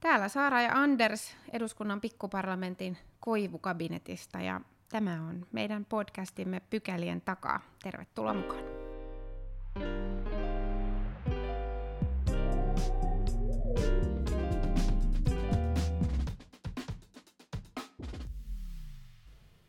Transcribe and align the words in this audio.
Täällä 0.00 0.28
Saara 0.28 0.62
ja 0.62 0.72
Anders 0.74 1.36
eduskunnan 1.52 2.00
pikkuparlamentin 2.00 2.98
koivukabinetista 3.20 4.40
ja 4.40 4.60
tämä 4.88 5.22
on 5.28 5.46
meidän 5.52 5.84
podcastimme 5.84 6.60
Pykälien 6.70 7.20
takaa. 7.20 7.60
Tervetuloa 7.82 8.34
mukaan. 8.34 8.62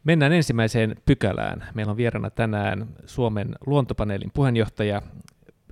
Mennään 0.04 0.34
ensimmäiseen 0.34 0.96
pykälään. 1.05 1.68
Meillä 1.73 1.91
on 1.91 1.98
vieraana 1.98 2.30
tänään 2.30 2.88
Suomen 3.05 3.55
luontopaneelin 3.66 4.32
puheenjohtaja, 4.34 5.02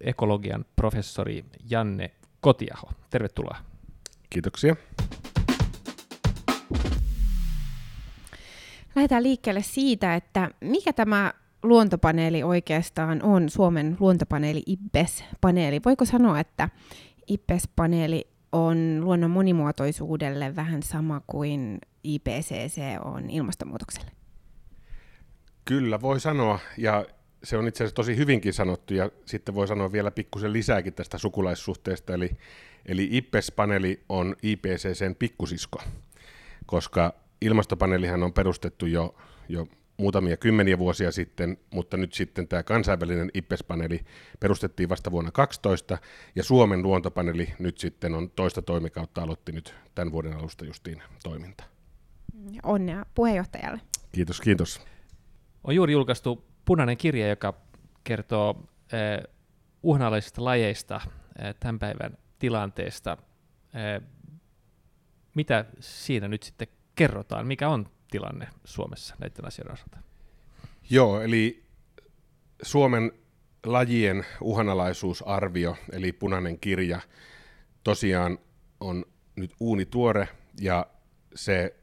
ekologian 0.01 0.65
professori 0.75 1.45
Janne 1.69 2.11
Kotiaho. 2.41 2.91
Tervetuloa. 3.09 3.76
Kiitoksia. 4.29 4.75
Lähdetään 8.95 9.23
liikkeelle 9.23 9.61
siitä, 9.61 10.15
että 10.15 10.51
mikä 10.61 10.93
tämä 10.93 11.33
luontopaneeli 11.63 12.43
oikeastaan 12.43 13.23
on, 13.23 13.49
Suomen 13.49 13.97
luontopaneeli 13.99 14.63
IPBES-paneeli. 14.65 15.81
Voiko 15.85 16.05
sanoa, 16.05 16.39
että 16.39 16.69
IPBES-paneeli 17.27 18.27
on 18.51 19.01
luonnon 19.03 19.31
monimuotoisuudelle 19.31 20.55
vähän 20.55 20.83
sama 20.83 21.21
kuin 21.27 21.79
IPCC 22.03 22.81
on 23.03 23.29
ilmastonmuutokselle? 23.29 24.11
Kyllä, 25.65 26.01
voi 26.01 26.19
sanoa, 26.19 26.59
ja 26.77 27.05
se 27.43 27.57
on 27.57 27.67
itse 27.67 27.83
asiassa 27.83 27.95
tosi 27.95 28.17
hyvinkin 28.17 28.53
sanottu, 28.53 28.93
ja 28.93 29.11
sitten 29.25 29.55
voi 29.55 29.67
sanoa 29.67 29.91
vielä 29.91 30.11
pikkusen 30.11 30.53
lisääkin 30.53 30.93
tästä 30.93 31.17
sukulaissuhteesta, 31.17 32.13
eli, 32.13 32.37
eli 32.85 33.09
IPES-paneeli 33.11 34.03
on 34.09 34.35
IPCCn 34.43 35.15
pikkusisko, 35.19 35.81
koska 36.65 37.13
ilmastopaneelihan 37.41 38.23
on 38.23 38.33
perustettu 38.33 38.85
jo, 38.85 39.15
jo 39.49 39.67
muutamia 39.97 40.37
kymmeniä 40.37 40.77
vuosia 40.77 41.11
sitten, 41.11 41.57
mutta 41.71 41.97
nyt 41.97 42.13
sitten 42.13 42.47
tämä 42.47 42.63
kansainvälinen 42.63 43.31
IPES-paneeli 43.33 44.05
perustettiin 44.39 44.89
vasta 44.89 45.11
vuonna 45.11 45.31
2012, 45.31 45.97
ja 46.35 46.43
Suomen 46.43 46.83
luontopaneeli 46.83 47.53
nyt 47.59 47.77
sitten 47.77 48.15
on 48.15 48.29
toista 48.29 48.61
toimikautta 48.61 49.21
aloitti 49.21 49.51
nyt 49.51 49.75
tämän 49.95 50.11
vuoden 50.11 50.33
alusta 50.33 50.65
justiin 50.65 51.03
toiminta. 51.23 51.63
Onnea 52.63 53.05
puheenjohtajalle. 53.13 53.81
Kiitos, 54.11 54.41
kiitos. 54.41 54.81
On 55.63 55.75
juuri 55.75 55.93
julkaistu 55.93 56.43
punainen 56.67 56.97
kirja, 56.97 57.27
joka 57.27 57.53
kertoo 58.03 58.63
eh, 58.93 59.33
uhanalaisista 59.83 60.43
lajeista, 60.43 61.01
eh, 61.39 61.55
tämän 61.59 61.79
päivän 61.79 62.17
tilanteesta. 62.39 63.17
Eh, 63.73 64.07
mitä 65.35 65.65
siinä 65.79 66.27
nyt 66.27 66.43
sitten 66.43 66.67
kerrotaan? 66.95 67.47
Mikä 67.47 67.69
on 67.69 67.89
tilanne 68.11 68.47
Suomessa 68.65 69.15
näiden 69.19 69.45
asioiden 69.45 69.73
osalta? 69.73 69.97
Joo, 70.89 71.21
eli 71.21 71.63
Suomen 72.61 73.11
lajien 73.65 74.25
uhanalaisuusarvio, 74.41 75.77
eli 75.91 76.11
punainen 76.11 76.59
kirja, 76.59 76.99
tosiaan 77.83 78.39
on 78.79 79.05
nyt 79.35 79.53
uuni 79.59 79.85
tuore 79.85 80.27
ja 80.61 80.87
se 81.35 81.75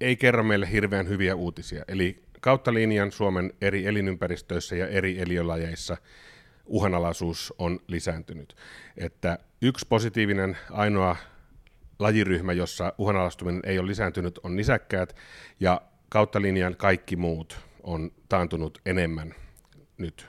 ei 0.00 0.16
kerro 0.16 0.42
meille 0.42 0.72
hirveän 0.72 1.08
hyviä 1.08 1.34
uutisia. 1.34 1.84
Eli 1.88 2.25
kautta 2.46 2.74
linjan 2.74 3.12
Suomen 3.12 3.52
eri 3.60 3.86
elinympäristöissä 3.86 4.76
ja 4.76 4.88
eri 4.88 5.20
eliölajeissa 5.20 5.96
uhanalaisuus 6.66 7.54
on 7.58 7.80
lisääntynyt. 7.86 8.56
Että 8.96 9.38
yksi 9.62 9.86
positiivinen 9.88 10.56
ainoa 10.70 11.16
lajiryhmä, 11.98 12.52
jossa 12.52 12.92
uhanalaistuminen 12.98 13.60
ei 13.64 13.78
ole 13.78 13.86
lisääntynyt, 13.86 14.38
on 14.42 14.56
nisäkkäät, 14.56 15.16
ja 15.60 15.80
kautta 16.08 16.42
linjan 16.42 16.76
kaikki 16.76 17.16
muut 17.16 17.58
on 17.82 18.10
taantunut 18.28 18.80
enemmän 18.86 19.34
nyt 19.98 20.28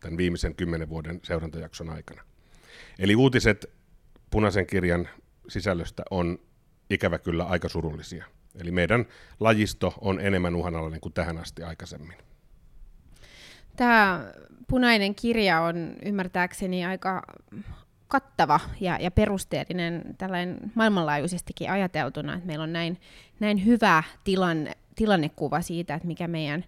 tämän 0.00 0.16
viimeisen 0.16 0.54
kymmenen 0.54 0.88
vuoden 0.88 1.20
seurantajakson 1.22 1.90
aikana. 1.90 2.22
Eli 2.98 3.16
uutiset 3.16 3.70
punaisen 4.30 4.66
kirjan 4.66 5.08
sisällöstä 5.48 6.02
on 6.10 6.38
ikävä 6.90 7.18
kyllä 7.18 7.44
aika 7.44 7.68
surullisia. 7.68 8.24
Eli 8.54 8.70
meidän 8.70 9.06
lajisto 9.40 9.94
on 10.00 10.20
enemmän 10.20 10.56
uhanalainen 10.56 11.00
kuin 11.00 11.12
tähän 11.12 11.38
asti 11.38 11.62
aikaisemmin. 11.62 12.16
Tämä 13.76 14.24
punainen 14.68 15.14
kirja 15.14 15.60
on 15.60 15.96
ymmärtääkseni 16.04 16.84
aika 16.84 17.22
kattava 18.08 18.60
ja, 18.80 18.98
ja 19.00 19.10
perusteellinen 19.10 20.02
tällainen 20.18 20.58
maailmanlaajuisestikin 20.74 21.70
ajateltuna, 21.70 22.34
että 22.34 22.46
meillä 22.46 22.62
on 22.62 22.72
näin, 22.72 23.00
näin 23.40 23.64
hyvä 23.64 24.02
tilanne, 24.24 24.72
tilannekuva 24.94 25.60
siitä, 25.60 25.94
että 25.94 26.06
mikä 26.06 26.28
meidän, 26.28 26.64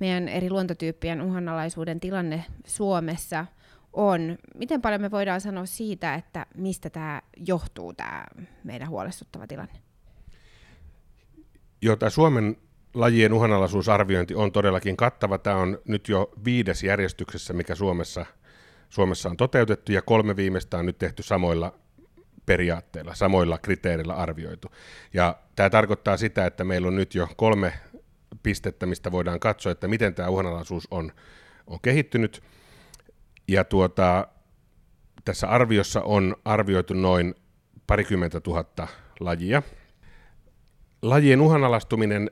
meidän 0.00 0.28
eri 0.28 0.50
luontotyyppien 0.50 1.22
uhanalaisuuden 1.22 2.00
tilanne 2.00 2.44
Suomessa 2.66 3.46
on. 3.92 4.38
Miten 4.54 4.82
paljon 4.82 5.00
me 5.00 5.10
voidaan 5.10 5.40
sanoa 5.40 5.66
siitä, 5.66 6.14
että 6.14 6.46
mistä 6.54 6.90
tämä 6.90 7.22
johtuu, 7.46 7.92
tämä 7.92 8.24
meidän 8.64 8.88
huolestuttava 8.88 9.46
tilanne? 9.46 9.83
Tämä 11.98 12.10
Suomen 12.10 12.56
lajien 12.94 13.32
uhanalaisuusarviointi 13.32 14.34
on 14.34 14.52
todellakin 14.52 14.96
kattava. 14.96 15.38
Tämä 15.38 15.56
on 15.56 15.78
nyt 15.84 16.08
jo 16.08 16.32
viides 16.44 16.82
järjestyksessä, 16.82 17.52
mikä 17.52 17.74
Suomessa, 17.74 18.26
Suomessa 18.90 19.28
on 19.28 19.36
toteutettu, 19.36 19.92
ja 19.92 20.02
kolme 20.02 20.36
viimeistä 20.36 20.78
on 20.78 20.86
nyt 20.86 20.98
tehty 20.98 21.22
samoilla 21.22 21.74
periaatteilla, 22.46 23.14
samoilla 23.14 23.58
kriteereillä 23.58 24.14
arvioitu. 24.14 24.68
Ja 25.14 25.36
tämä 25.56 25.70
tarkoittaa 25.70 26.16
sitä, 26.16 26.46
että 26.46 26.64
meillä 26.64 26.88
on 26.88 26.96
nyt 26.96 27.14
jo 27.14 27.28
kolme 27.36 27.72
pistettä, 28.42 28.86
mistä 28.86 29.12
voidaan 29.12 29.40
katsoa, 29.40 29.72
että 29.72 29.88
miten 29.88 30.14
tämä 30.14 30.28
uhanalaisuus 30.28 30.88
on, 30.90 31.12
on 31.66 31.78
kehittynyt. 31.82 32.42
Ja 33.48 33.64
tuota, 33.64 34.28
tässä 35.24 35.48
arviossa 35.48 36.02
on 36.02 36.36
arvioitu 36.44 36.94
noin 36.94 37.34
parikymmentä 37.86 38.40
tuhatta 38.40 38.88
lajia, 39.20 39.62
lajien 41.04 41.40
uhanalaistuminen 41.40 42.30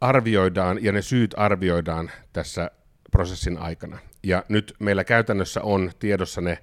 arvioidaan 0.00 0.84
ja 0.84 0.92
ne 0.92 1.02
syyt 1.02 1.34
arvioidaan 1.36 2.10
tässä 2.32 2.70
prosessin 3.10 3.58
aikana. 3.58 3.98
Ja 4.22 4.44
nyt 4.48 4.74
meillä 4.78 5.04
käytännössä 5.04 5.62
on 5.62 5.90
tiedossa 5.98 6.40
ne, 6.40 6.58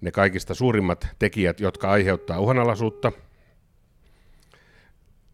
ne 0.00 0.10
kaikista 0.10 0.54
suurimmat 0.54 1.08
tekijät, 1.18 1.60
jotka 1.60 1.90
aiheuttaa 1.90 2.40
uhanalaisuutta. 2.40 3.12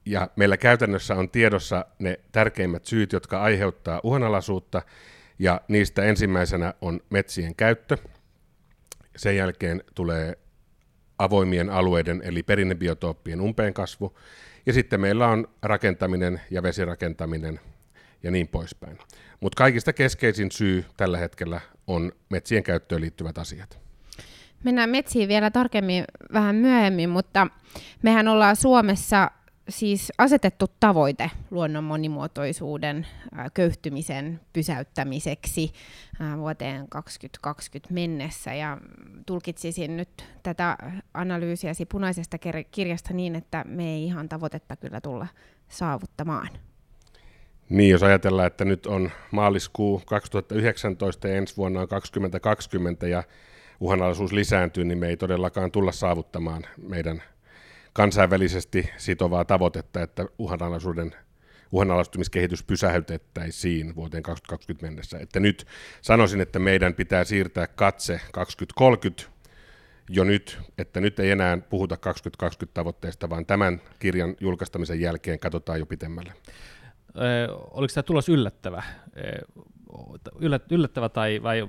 Ja 0.06 0.30
meillä 0.36 0.56
käytännössä 0.56 1.14
on 1.14 1.30
tiedossa 1.30 1.84
ne 1.98 2.20
tärkeimmät 2.32 2.84
syyt, 2.84 3.12
jotka 3.12 3.42
aiheuttaa 3.42 4.00
uhanalaisuutta. 4.02 4.82
Ja 5.38 5.60
niistä 5.68 6.02
ensimmäisenä 6.02 6.74
on 6.80 7.00
metsien 7.10 7.54
käyttö. 7.54 7.96
Sen 9.16 9.36
jälkeen 9.36 9.84
tulee 9.94 10.38
avoimien 11.18 11.70
alueiden 11.70 12.22
eli 12.24 12.42
perinnebiotooppien 12.42 13.40
umpeenkasvu. 13.40 14.16
Ja 14.66 14.72
sitten 14.72 15.00
meillä 15.00 15.28
on 15.28 15.48
rakentaminen 15.62 16.40
ja 16.50 16.62
vesirakentaminen 16.62 17.60
ja 18.22 18.30
niin 18.30 18.48
poispäin. 18.48 18.98
Mutta 19.40 19.56
kaikista 19.56 19.92
keskeisin 19.92 20.50
syy 20.52 20.84
tällä 20.96 21.18
hetkellä 21.18 21.60
on 21.86 22.12
metsien 22.28 22.62
käyttöön 22.62 23.00
liittyvät 23.00 23.38
asiat. 23.38 23.78
Mennään 24.64 24.90
metsiin 24.90 25.28
vielä 25.28 25.50
tarkemmin 25.50 26.04
vähän 26.32 26.56
myöhemmin, 26.56 27.10
mutta 27.10 27.46
mehän 28.02 28.28
ollaan 28.28 28.56
Suomessa 28.56 29.30
siis 29.68 30.12
asetettu 30.18 30.66
tavoite 30.80 31.30
luonnon 31.50 31.84
monimuotoisuuden 31.84 33.06
köyhtymisen 33.54 34.40
pysäyttämiseksi 34.52 35.72
vuoteen 36.36 36.88
2020 36.88 37.94
mennessä. 37.94 38.54
Ja 38.54 38.78
tulkitsisin 39.26 39.96
nyt 39.96 40.24
tätä 40.42 40.76
analyysiäsi 41.14 41.86
punaisesta 41.86 42.38
kirjasta 42.70 43.14
niin, 43.14 43.36
että 43.36 43.64
me 43.68 43.94
ei 43.94 44.04
ihan 44.04 44.28
tavoitetta 44.28 44.76
kyllä 44.76 45.00
tulla 45.00 45.26
saavuttamaan. 45.68 46.48
Niin, 47.68 47.90
jos 47.90 48.02
ajatellaan, 48.02 48.46
että 48.46 48.64
nyt 48.64 48.86
on 48.86 49.10
maaliskuu 49.30 50.02
2019 50.06 51.28
ja 51.28 51.36
ensi 51.36 51.56
vuonna 51.56 51.80
on 51.80 51.88
2020 51.88 53.08
ja 53.08 53.22
uhanalaisuus 53.80 54.32
lisääntyy, 54.32 54.84
niin 54.84 54.98
me 54.98 55.08
ei 55.08 55.16
todellakaan 55.16 55.70
tulla 55.70 55.92
saavuttamaan 55.92 56.62
meidän 56.88 57.22
kansainvälisesti 57.96 58.90
sitovaa 58.96 59.44
tavoitetta, 59.44 60.02
että 60.02 60.26
uhanalaisuuden 60.38 61.14
uhanalaistumiskehitys 61.72 62.62
pysäytettäisiin 62.62 63.96
vuoteen 63.96 64.22
2020 64.22 64.86
mennessä. 64.86 65.18
Että 65.18 65.40
nyt 65.40 65.66
sanoisin, 66.02 66.40
että 66.40 66.58
meidän 66.58 66.94
pitää 66.94 67.24
siirtää 67.24 67.66
katse 67.66 68.20
2030 68.32 69.22
jo 70.10 70.24
nyt, 70.24 70.58
että 70.78 71.00
nyt 71.00 71.18
ei 71.20 71.30
enää 71.30 71.56
puhuta 71.56 71.96
2020 71.96 72.74
tavoitteesta, 72.74 73.30
vaan 73.30 73.46
tämän 73.46 73.80
kirjan 73.98 74.36
julkaistamisen 74.40 75.00
jälkeen 75.00 75.38
katsotaan 75.38 75.78
jo 75.78 75.86
pitemmälle. 75.86 76.32
Ö, 77.16 77.54
oliko 77.54 77.94
tämä 77.94 78.02
tulos 78.02 78.28
yllättävä, 78.28 78.82
yllättävä 80.70 81.08
tai 81.08 81.42
vai 81.42 81.68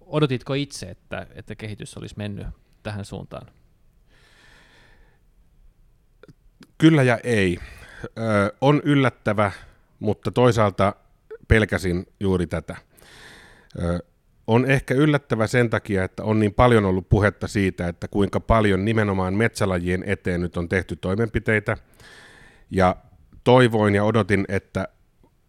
odotitko 0.00 0.54
itse, 0.54 0.86
että, 0.86 1.26
että 1.34 1.54
kehitys 1.54 1.96
olisi 1.96 2.14
mennyt 2.18 2.46
tähän 2.82 3.04
suuntaan? 3.04 3.57
Kyllä 6.78 7.02
ja 7.02 7.18
ei. 7.24 7.58
Ö, 8.04 8.10
on 8.60 8.82
yllättävä, 8.84 9.52
mutta 10.00 10.30
toisaalta 10.30 10.94
pelkäsin 11.48 12.06
juuri 12.20 12.46
tätä. 12.46 12.76
Ö, 13.82 13.98
on 14.46 14.70
ehkä 14.70 14.94
yllättävä 14.94 15.46
sen 15.46 15.70
takia, 15.70 16.04
että 16.04 16.24
on 16.24 16.38
niin 16.38 16.54
paljon 16.54 16.84
ollut 16.84 17.08
puhetta 17.08 17.48
siitä, 17.48 17.88
että 17.88 18.08
kuinka 18.08 18.40
paljon 18.40 18.84
nimenomaan 18.84 19.34
metsälajien 19.34 20.04
eteen 20.06 20.40
nyt 20.40 20.56
on 20.56 20.68
tehty 20.68 20.96
toimenpiteitä. 20.96 21.76
Ja 22.70 22.96
toivoin 23.44 23.94
ja 23.94 24.04
odotin, 24.04 24.44
että 24.48 24.88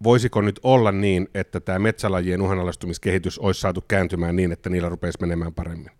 voisiko 0.03 0.41
nyt 0.41 0.59
olla 0.63 0.91
niin, 0.91 1.29
että 1.33 1.59
tämä 1.59 1.79
metsälajien 1.79 2.41
uhanalaistumiskehitys 2.41 3.39
olisi 3.39 3.61
saatu 3.61 3.81
kääntymään 3.87 4.35
niin, 4.35 4.51
että 4.51 4.69
niillä 4.69 4.89
rupeisi 4.89 5.17
menemään 5.21 5.53
paremmin. 5.53 5.91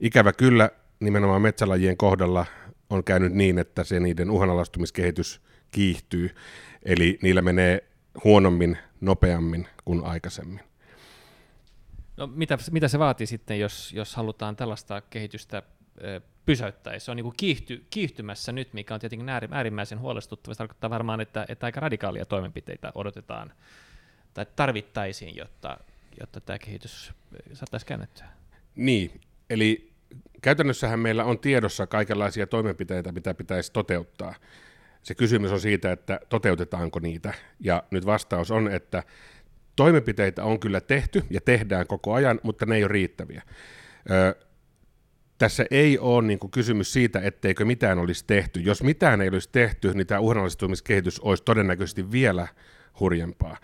Ikävä 0.00 0.32
kyllä 0.32 0.70
nimenomaan 1.00 1.42
metsälajien 1.42 1.96
kohdalla 1.96 2.46
on 2.90 3.04
käynyt 3.04 3.32
niin, 3.32 3.58
että 3.58 3.84
se 3.84 4.00
niiden 4.00 4.30
uhanalaistumiskehitys 4.30 5.40
kiihtyy, 5.70 6.34
eli 6.82 7.18
niillä 7.22 7.42
menee 7.42 7.84
huonommin, 8.24 8.78
nopeammin 9.00 9.68
kuin 9.84 10.04
aikaisemmin. 10.04 10.60
No, 12.16 12.26
mitä, 12.26 12.58
mitä 12.70 12.88
se 12.88 12.98
vaatii 12.98 13.26
sitten, 13.26 13.60
jos, 13.60 13.92
jos 13.92 14.16
halutaan 14.16 14.56
tällaista 14.56 15.00
kehitystä 15.00 15.62
pysäyttää? 16.46 16.98
Se 16.98 17.10
on 17.10 17.16
niin 17.16 17.32
kiihty, 17.36 17.86
kiihtymässä 17.90 18.52
nyt, 18.52 18.72
mikä 18.72 18.94
on 18.94 19.00
tietenkin 19.00 19.28
äärimmäisen 19.28 20.00
huolestuttava. 20.00 20.54
Se 20.54 20.58
tarkoittaa 20.58 20.90
varmaan, 20.90 21.20
että, 21.20 21.46
että 21.48 21.66
aika 21.66 21.80
radikaalia 21.80 22.24
toimenpiteitä 22.24 22.92
odotetaan 22.94 23.52
tai 24.34 24.46
tarvittaisiin, 24.56 25.36
jotta, 25.36 25.78
jotta 26.20 26.40
tämä 26.40 26.58
kehitys 26.58 27.12
saataisiin 27.52 27.88
käännettyä. 27.88 28.26
Niin, 28.76 29.20
eli 29.50 29.85
käytännössähän 30.42 31.00
meillä 31.00 31.24
on 31.24 31.38
tiedossa 31.38 31.86
kaikenlaisia 31.86 32.46
toimenpiteitä, 32.46 33.12
mitä 33.12 33.34
pitäisi 33.34 33.72
toteuttaa. 33.72 34.34
Se 35.02 35.14
kysymys 35.14 35.52
on 35.52 35.60
siitä, 35.60 35.92
että 35.92 36.20
toteutetaanko 36.28 36.98
niitä. 36.98 37.34
Ja 37.60 37.82
nyt 37.90 38.06
vastaus 38.06 38.50
on, 38.50 38.68
että 38.68 39.02
toimenpiteitä 39.76 40.44
on 40.44 40.60
kyllä 40.60 40.80
tehty 40.80 41.22
ja 41.30 41.40
tehdään 41.40 41.86
koko 41.86 42.12
ajan, 42.14 42.40
mutta 42.42 42.66
ne 42.66 42.76
ei 42.76 42.84
ole 42.84 42.92
riittäviä. 42.92 43.42
Ö, 44.10 44.34
tässä 45.38 45.64
ei 45.70 45.98
ole 45.98 46.22
niin 46.26 46.38
kuin 46.38 46.50
kysymys 46.50 46.92
siitä, 46.92 47.20
etteikö 47.20 47.64
mitään 47.64 47.98
olisi 47.98 48.24
tehty. 48.26 48.60
Jos 48.60 48.82
mitään 48.82 49.20
ei 49.20 49.28
olisi 49.28 49.48
tehty, 49.52 49.94
niin 49.94 50.06
tämä 50.06 50.20
uhanalaistumiskehitys 50.20 51.20
olisi 51.20 51.44
todennäköisesti 51.44 52.12
vielä 52.12 52.48
hurjempaa. 53.00 53.56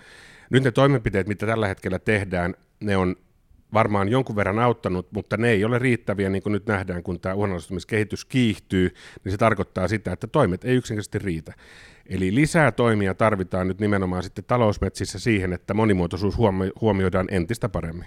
Nyt 0.50 0.64
ne 0.64 0.70
toimenpiteet, 0.70 1.26
mitä 1.26 1.46
tällä 1.46 1.68
hetkellä 1.68 1.98
tehdään, 1.98 2.54
ne 2.80 2.96
on 2.96 3.16
varmaan 3.72 4.08
jonkun 4.08 4.36
verran 4.36 4.58
auttanut, 4.58 5.12
mutta 5.12 5.36
ne 5.36 5.50
ei 5.50 5.64
ole 5.64 5.78
riittäviä, 5.78 6.30
niin 6.30 6.42
kuin 6.42 6.52
nyt 6.52 6.66
nähdään, 6.66 7.02
kun 7.02 7.20
tämä 7.20 7.34
uhanalaistumiskehitys 7.34 8.24
kiihtyy, 8.24 8.94
niin 9.24 9.32
se 9.32 9.38
tarkoittaa 9.38 9.88
sitä, 9.88 10.12
että 10.12 10.26
toimet 10.26 10.64
ei 10.64 10.76
yksinkertaisesti 10.76 11.18
riitä. 11.18 11.52
Eli 12.06 12.34
lisää 12.34 12.72
toimia 12.72 13.14
tarvitaan 13.14 13.68
nyt 13.68 13.80
nimenomaan 13.80 14.22
sitten 14.22 14.44
talousmetsissä 14.44 15.18
siihen, 15.18 15.52
että 15.52 15.74
monimuotoisuus 15.74 16.34
huomioidaan 16.80 17.26
entistä 17.30 17.68
paremmin. 17.68 18.06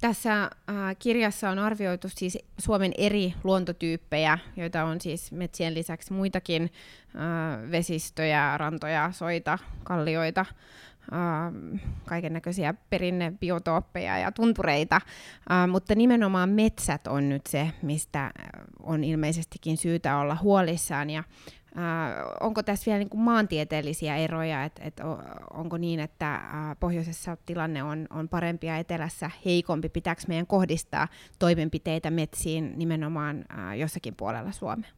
Tässä 0.00 0.42
äh, 0.42 0.50
kirjassa 0.98 1.50
on 1.50 1.58
arvioitu 1.58 2.08
siis 2.08 2.38
Suomen 2.58 2.92
eri 2.98 3.34
luontotyyppejä, 3.44 4.38
joita 4.56 4.84
on 4.84 5.00
siis 5.00 5.32
metsien 5.32 5.74
lisäksi 5.74 6.12
muitakin 6.12 6.62
äh, 6.62 7.70
vesistöjä, 7.70 8.58
rantoja, 8.58 9.12
soita, 9.12 9.58
kallioita, 9.84 10.46
kaiken 12.06 12.32
näköisiä 12.32 12.74
perinnebiotooppeja 12.90 14.18
ja 14.18 14.32
tuntureita, 14.32 14.96
äh, 14.96 15.68
mutta 15.68 15.94
nimenomaan 15.94 16.48
metsät 16.48 17.06
on 17.06 17.28
nyt 17.28 17.46
se, 17.46 17.70
mistä 17.82 18.30
on 18.82 19.04
ilmeisestikin 19.04 19.76
syytä 19.76 20.18
olla 20.18 20.36
huolissaan. 20.42 21.10
Ja 21.10 21.24
Äh, 21.78 22.26
onko 22.40 22.62
tässä 22.62 22.86
vielä 22.86 22.98
niin 22.98 23.08
kuin 23.08 23.20
maantieteellisiä 23.20 24.16
eroja, 24.16 24.64
että 24.64 24.82
et 24.84 25.00
onko 25.54 25.76
niin, 25.76 26.00
että 26.00 26.34
äh, 26.34 26.42
pohjoisessa 26.80 27.36
tilanne 27.46 27.82
on, 27.82 28.06
on 28.10 28.28
parempi 28.28 28.66
ja 28.66 28.76
etelässä 28.76 29.30
heikompi? 29.44 29.88
Pitääkö 29.88 30.22
meidän 30.28 30.46
kohdistaa 30.46 31.08
toimenpiteitä 31.38 32.10
metsiin 32.10 32.72
nimenomaan 32.76 33.44
äh, 33.58 33.78
jossakin 33.78 34.14
puolella 34.16 34.52
Suomea? 34.52 34.90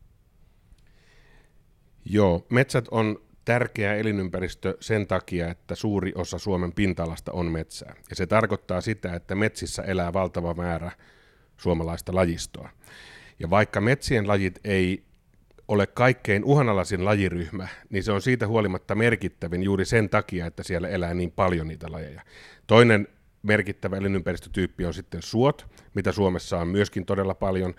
Joo, 2.05 2.47
metsät 2.51 2.89
on 2.91 3.19
tärkeä 3.45 3.95
elinympäristö 3.95 4.77
sen 4.81 5.07
takia, 5.07 5.49
että 5.49 5.75
suuri 5.75 6.13
osa 6.15 6.39
Suomen 6.39 6.73
pinta-alasta 6.73 7.33
on 7.33 7.47
metsää. 7.47 7.95
Ja 8.11 8.17
se 8.17 8.27
tarkoittaa 8.27 8.81
sitä, 8.81 9.15
että 9.15 9.35
metsissä 9.35 9.83
elää 9.83 10.13
valtava 10.13 10.55
määrä 10.55 10.91
suomalaista 11.57 12.15
lajistoa. 12.15 12.69
Ja 13.39 13.51
vaikka 13.51 13.81
metsien 13.81 14.29
lajit 14.29 14.61
ei 14.65 15.05
ole 15.69 15.87
kaikkein 15.87 16.45
uhanalaisin 16.45 17.05
lajiryhmä, 17.05 17.69
niin 17.91 18.05
se 18.05 18.13
on 18.13 18.23
siitä 18.23 18.47
huolimatta 18.47 18.95
merkittävin 18.95 19.63
juuri 19.63 19.85
sen 19.85 20.09
takia, 20.09 20.47
että 20.47 20.63
siellä 20.63 20.89
elää 20.89 21.15
niin 21.15 21.33
paljon 21.33 21.69
niitä 21.69 21.87
lajeja. 21.91 22.23
Toinen 22.67 23.09
merkittävä 23.43 23.97
elinympäristötyyppi 23.97 24.85
on 24.85 24.95
sitten 24.95 25.23
suot, 25.23 25.67
mitä 25.95 26.13
Suomessa 26.13 26.59
on 26.59 26.69
myöskin 26.69 27.07
todella 27.07 27.35
paljon. 27.35 27.75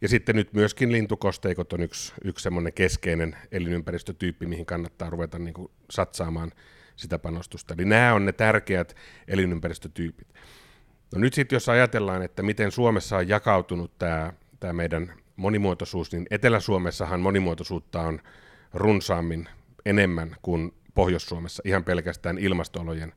Ja 0.00 0.08
sitten 0.08 0.36
nyt 0.36 0.52
myöskin 0.52 0.92
lintukosteikot 0.92 1.72
on 1.72 1.82
yksi, 1.82 2.12
yksi 2.24 2.42
semmoinen 2.42 2.72
keskeinen 2.72 3.36
elinympäristötyyppi, 3.52 4.46
mihin 4.46 4.66
kannattaa 4.66 5.10
ruveta 5.10 5.38
niin 5.38 5.54
kuin 5.54 5.70
satsaamaan 5.90 6.52
sitä 6.96 7.18
panostusta. 7.18 7.74
Eli 7.74 7.84
nämä 7.84 8.14
on 8.14 8.24
ne 8.24 8.32
tärkeät 8.32 8.96
elinympäristötyypit. 9.28 10.28
No 11.14 11.20
nyt 11.20 11.34
sitten 11.34 11.56
jos 11.56 11.68
ajatellaan, 11.68 12.22
että 12.22 12.42
miten 12.42 12.72
Suomessa 12.72 13.16
on 13.16 13.28
jakautunut 13.28 13.98
tämä, 13.98 14.32
tämä 14.60 14.72
meidän 14.72 15.14
monimuotoisuus, 15.36 16.12
niin 16.12 16.26
Etelä-Suomessahan 16.30 17.20
monimuotoisuutta 17.20 18.00
on 18.00 18.20
runsaammin 18.74 19.48
enemmän 19.86 20.36
kuin 20.42 20.74
Pohjois-Suomessa 20.94 21.62
ihan 21.66 21.84
pelkästään 21.84 22.38
ilmastolojen 22.38 23.12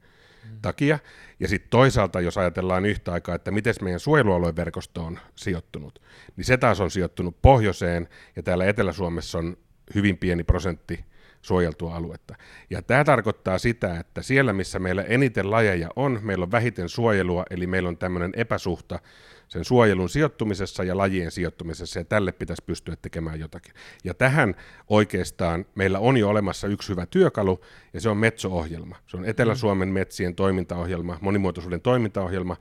takia. 0.62 1.00
Ja 1.40 1.48
sitten 1.48 1.70
toisaalta, 1.70 2.22
jos 2.22 2.38
ajatellaan 2.38 2.86
yhtä 2.86 3.14
aikaa, 3.14 3.36
että 3.36 3.52
miten 3.52 3.74
meidän 3.82 4.00
suojelualueverkosto 4.00 5.04
on 5.04 5.20
sijoittunut, 5.36 6.02
niin 6.36 6.46
se 6.46 6.58
taas 6.58 6.80
on 6.80 6.92
sijoittunut 6.92 7.42
pohjoiseen, 7.42 8.10
ja 8.36 8.44
täällä 8.44 8.66
Etelä-Suomessa 8.66 9.38
on 9.38 9.58
hyvin 9.96 10.18
pieni 10.18 10.44
prosentti 10.44 11.06
suojeltua 11.42 11.96
aluetta. 11.96 12.36
Ja 12.70 12.82
tämä 12.82 13.04
tarkoittaa 13.04 13.58
sitä, 13.58 14.00
että 14.00 14.22
siellä, 14.22 14.54
missä 14.54 14.80
meillä 14.80 15.04
eniten 15.04 15.52
lajeja 15.52 15.90
on, 15.96 16.20
meillä 16.22 16.44
on 16.44 16.52
vähiten 16.52 16.90
suojelua, 16.90 17.46
eli 17.50 17.68
meillä 17.68 17.90
on 17.90 17.98
tämmöinen 17.98 18.32
epäsuhta 18.36 19.00
sen 19.48 19.66
suojelun 19.66 20.10
sijoittumisessa 20.10 20.84
ja 20.84 20.98
lajien 20.98 21.32
sijoittumisessa, 21.32 22.00
ja 22.00 22.06
tälle 22.06 22.32
pitäisi 22.32 22.64
pystyä 22.66 22.96
tekemään 23.02 23.40
jotakin. 23.40 23.74
Ja 24.04 24.14
tähän 24.14 24.56
oikeastaan 24.88 25.66
meillä 25.76 26.00
on 26.00 26.18
jo 26.18 26.30
olemassa 26.30 26.68
yksi 26.68 26.90
hyvä 26.90 27.06
työkalu, 27.06 27.62
ja 27.94 28.02
se 28.02 28.10
on 28.10 28.18
Metso-ohjelma. 28.18 28.96
Se 29.08 29.18
on 29.18 29.26
Etelä-Suomen 29.26 29.90
metsien 29.90 30.36
toimintaohjelma, 30.36 31.18
monimuotoisuuden 31.22 31.82
toimintaohjelma, 31.82 32.58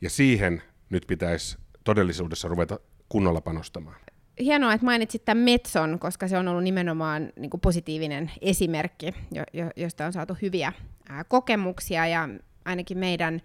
ja 0.00 0.10
siihen 0.10 0.62
nyt 0.90 1.04
pitäisi 1.06 1.58
todellisuudessa 1.84 2.48
ruveta 2.48 2.80
kunnolla 3.08 3.40
panostamaan. 3.40 3.96
Hienoa, 4.40 4.72
että 4.72 4.84
mainitsit 4.84 5.24
tämän 5.24 5.44
Metson, 5.44 5.98
koska 5.98 6.28
se 6.28 6.38
on 6.38 6.48
ollut 6.48 6.64
nimenomaan 6.64 7.32
niin 7.36 7.50
kuin 7.50 7.60
positiivinen 7.60 8.30
esimerkki, 8.40 9.14
jo, 9.32 9.44
jo, 9.52 9.70
josta 9.76 10.06
on 10.06 10.12
saatu 10.12 10.36
hyviä 10.42 10.72
ää, 11.08 11.24
kokemuksia, 11.24 12.06
ja 12.06 12.28
ainakin 12.64 12.98
meidän 12.98 13.40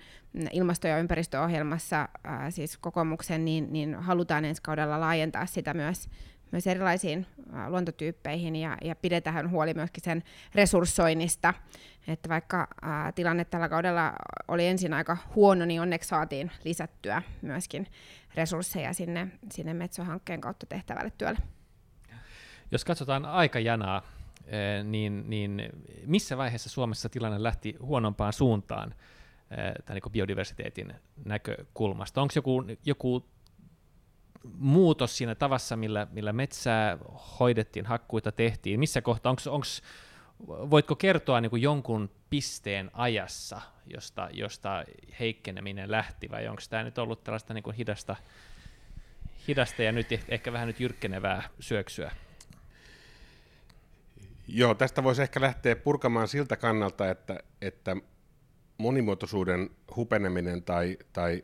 ilmasto- 0.52 0.88
ja 0.88 0.98
ympäristöohjelmassa, 0.98 2.10
ää, 2.24 2.52
siis 2.52 2.78
kokoomuksen, 2.78 3.46
niin, 3.46 3.68
niin 3.74 3.96
halutaan 3.96 4.46
ensi 4.46 4.62
kaudella 4.62 5.00
laajentaa 5.00 5.46
sitä 5.46 5.74
myös, 5.74 6.10
myös 6.52 6.68
erilaisiin 6.68 7.26
ää, 7.54 7.70
luontotyyppeihin 7.70 8.56
ja, 8.56 8.78
ja 8.84 8.96
pidetään 8.96 9.52
huoli 9.52 9.74
myöskin 9.74 10.04
sen 10.04 10.24
resurssoinnista. 10.56 11.54
Että 12.08 12.30
vaikka 12.30 12.68
ää, 12.82 13.12
tilanne 13.12 13.46
tällä 13.46 13.70
kaudella 13.70 14.14
oli 14.48 14.68
ensin 14.68 14.94
aika 14.94 15.18
huono, 15.36 15.66
niin 15.66 15.82
onneksi 15.82 16.10
saatiin 16.10 16.52
lisättyä 16.64 17.22
myöskin 17.42 17.88
resursseja 18.36 18.94
sinne, 18.94 19.28
sinne 19.52 19.74
Metso-hankkeen 19.74 20.42
kautta 20.42 20.66
tehtävälle 20.66 21.12
työlle. 21.18 21.40
Jos 22.72 22.86
katsotaan 22.86 23.26
aikajanaa, 23.26 24.02
niin, 24.84 25.30
niin 25.30 25.70
missä 26.06 26.38
vaiheessa 26.38 26.70
Suomessa 26.70 27.10
tilanne 27.10 27.44
lähti 27.44 27.76
huonompaan 27.82 28.34
suuntaan 28.34 28.96
tämän 29.86 30.02
niin 30.04 30.12
biodiversiteetin 30.12 30.94
näkökulmasta? 31.26 32.22
Onko 32.22 32.32
joku, 32.36 32.64
joku 32.86 33.26
muutos 34.58 35.18
siinä 35.18 35.36
tavassa, 35.36 35.76
millä, 35.76 36.08
millä 36.12 36.34
metsää 36.34 36.98
hoidettiin, 37.40 37.86
hakkuita 37.86 38.32
tehtiin? 38.32 38.80
Missä 38.80 39.02
kohtaa, 39.02 39.30
onko, 39.30 39.42
onko, 39.50 39.68
voitko 40.48 40.96
kertoa 40.96 41.42
niin 41.42 41.50
kuin 41.50 41.62
jonkun 41.62 42.10
pisteen 42.30 42.92
ajassa, 42.94 43.62
josta, 43.86 44.30
josta 44.34 44.86
heikkeneminen 45.20 45.92
lähti, 45.92 46.30
vai 46.30 46.48
onko 46.48 46.62
tämä 46.70 46.84
nyt 46.84 46.98
ollut 46.98 47.24
tällaista 47.24 47.54
niin 47.54 47.64
kuin 47.64 47.76
hidasta, 47.76 48.16
hidasta 49.48 49.84
ja 49.84 49.92
nyt 49.92 50.08
ehkä 50.30 50.54
vähän 50.54 50.68
nyt 50.68 50.80
jyrkkenevää 50.80 51.50
syöksyä? 51.60 52.12
Joo, 54.48 54.76
tästä 54.76 55.04
voisi 55.04 55.22
ehkä 55.22 55.42
lähteä 55.42 55.76
purkamaan 55.76 56.28
siltä 56.28 56.58
kannalta, 56.58 57.10
että, 57.10 57.40
että 57.62 57.96
monimuotoisuuden 58.78 59.70
hupeneminen 59.96 60.64
tai, 60.64 60.98
tai 61.14 61.44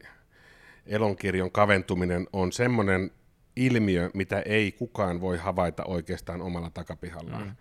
elonkirjon 0.85 1.51
kaventuminen 1.51 2.27
on 2.33 2.51
semmoinen 2.51 3.11
ilmiö, 3.55 4.09
mitä 4.13 4.39
ei 4.39 4.71
kukaan 4.71 5.21
voi 5.21 5.37
havaita 5.37 5.83
oikeastaan 5.83 6.41
omalla 6.41 6.69
takapihallaan. 6.69 7.43
Mm. 7.43 7.55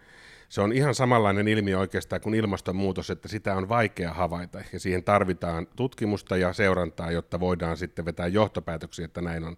Se 0.48 0.60
on 0.60 0.72
ihan 0.72 0.94
samanlainen 0.94 1.48
ilmiö 1.48 1.78
oikeastaan 1.78 2.20
kuin 2.20 2.34
ilmastonmuutos, 2.34 3.10
että 3.10 3.28
sitä 3.28 3.54
on 3.54 3.68
vaikea 3.68 4.12
havaita 4.12 4.62
ja 4.72 4.80
siihen 4.80 5.04
tarvitaan 5.04 5.66
tutkimusta 5.76 6.36
ja 6.36 6.52
seurantaa, 6.52 7.10
jotta 7.10 7.40
voidaan 7.40 7.76
sitten 7.76 8.04
vetää 8.04 8.26
johtopäätöksiä, 8.26 9.04
että 9.04 9.20
näin 9.20 9.44
on, 9.44 9.56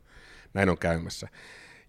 näin 0.55 0.69
on 0.69 0.79
käymässä. 0.79 1.29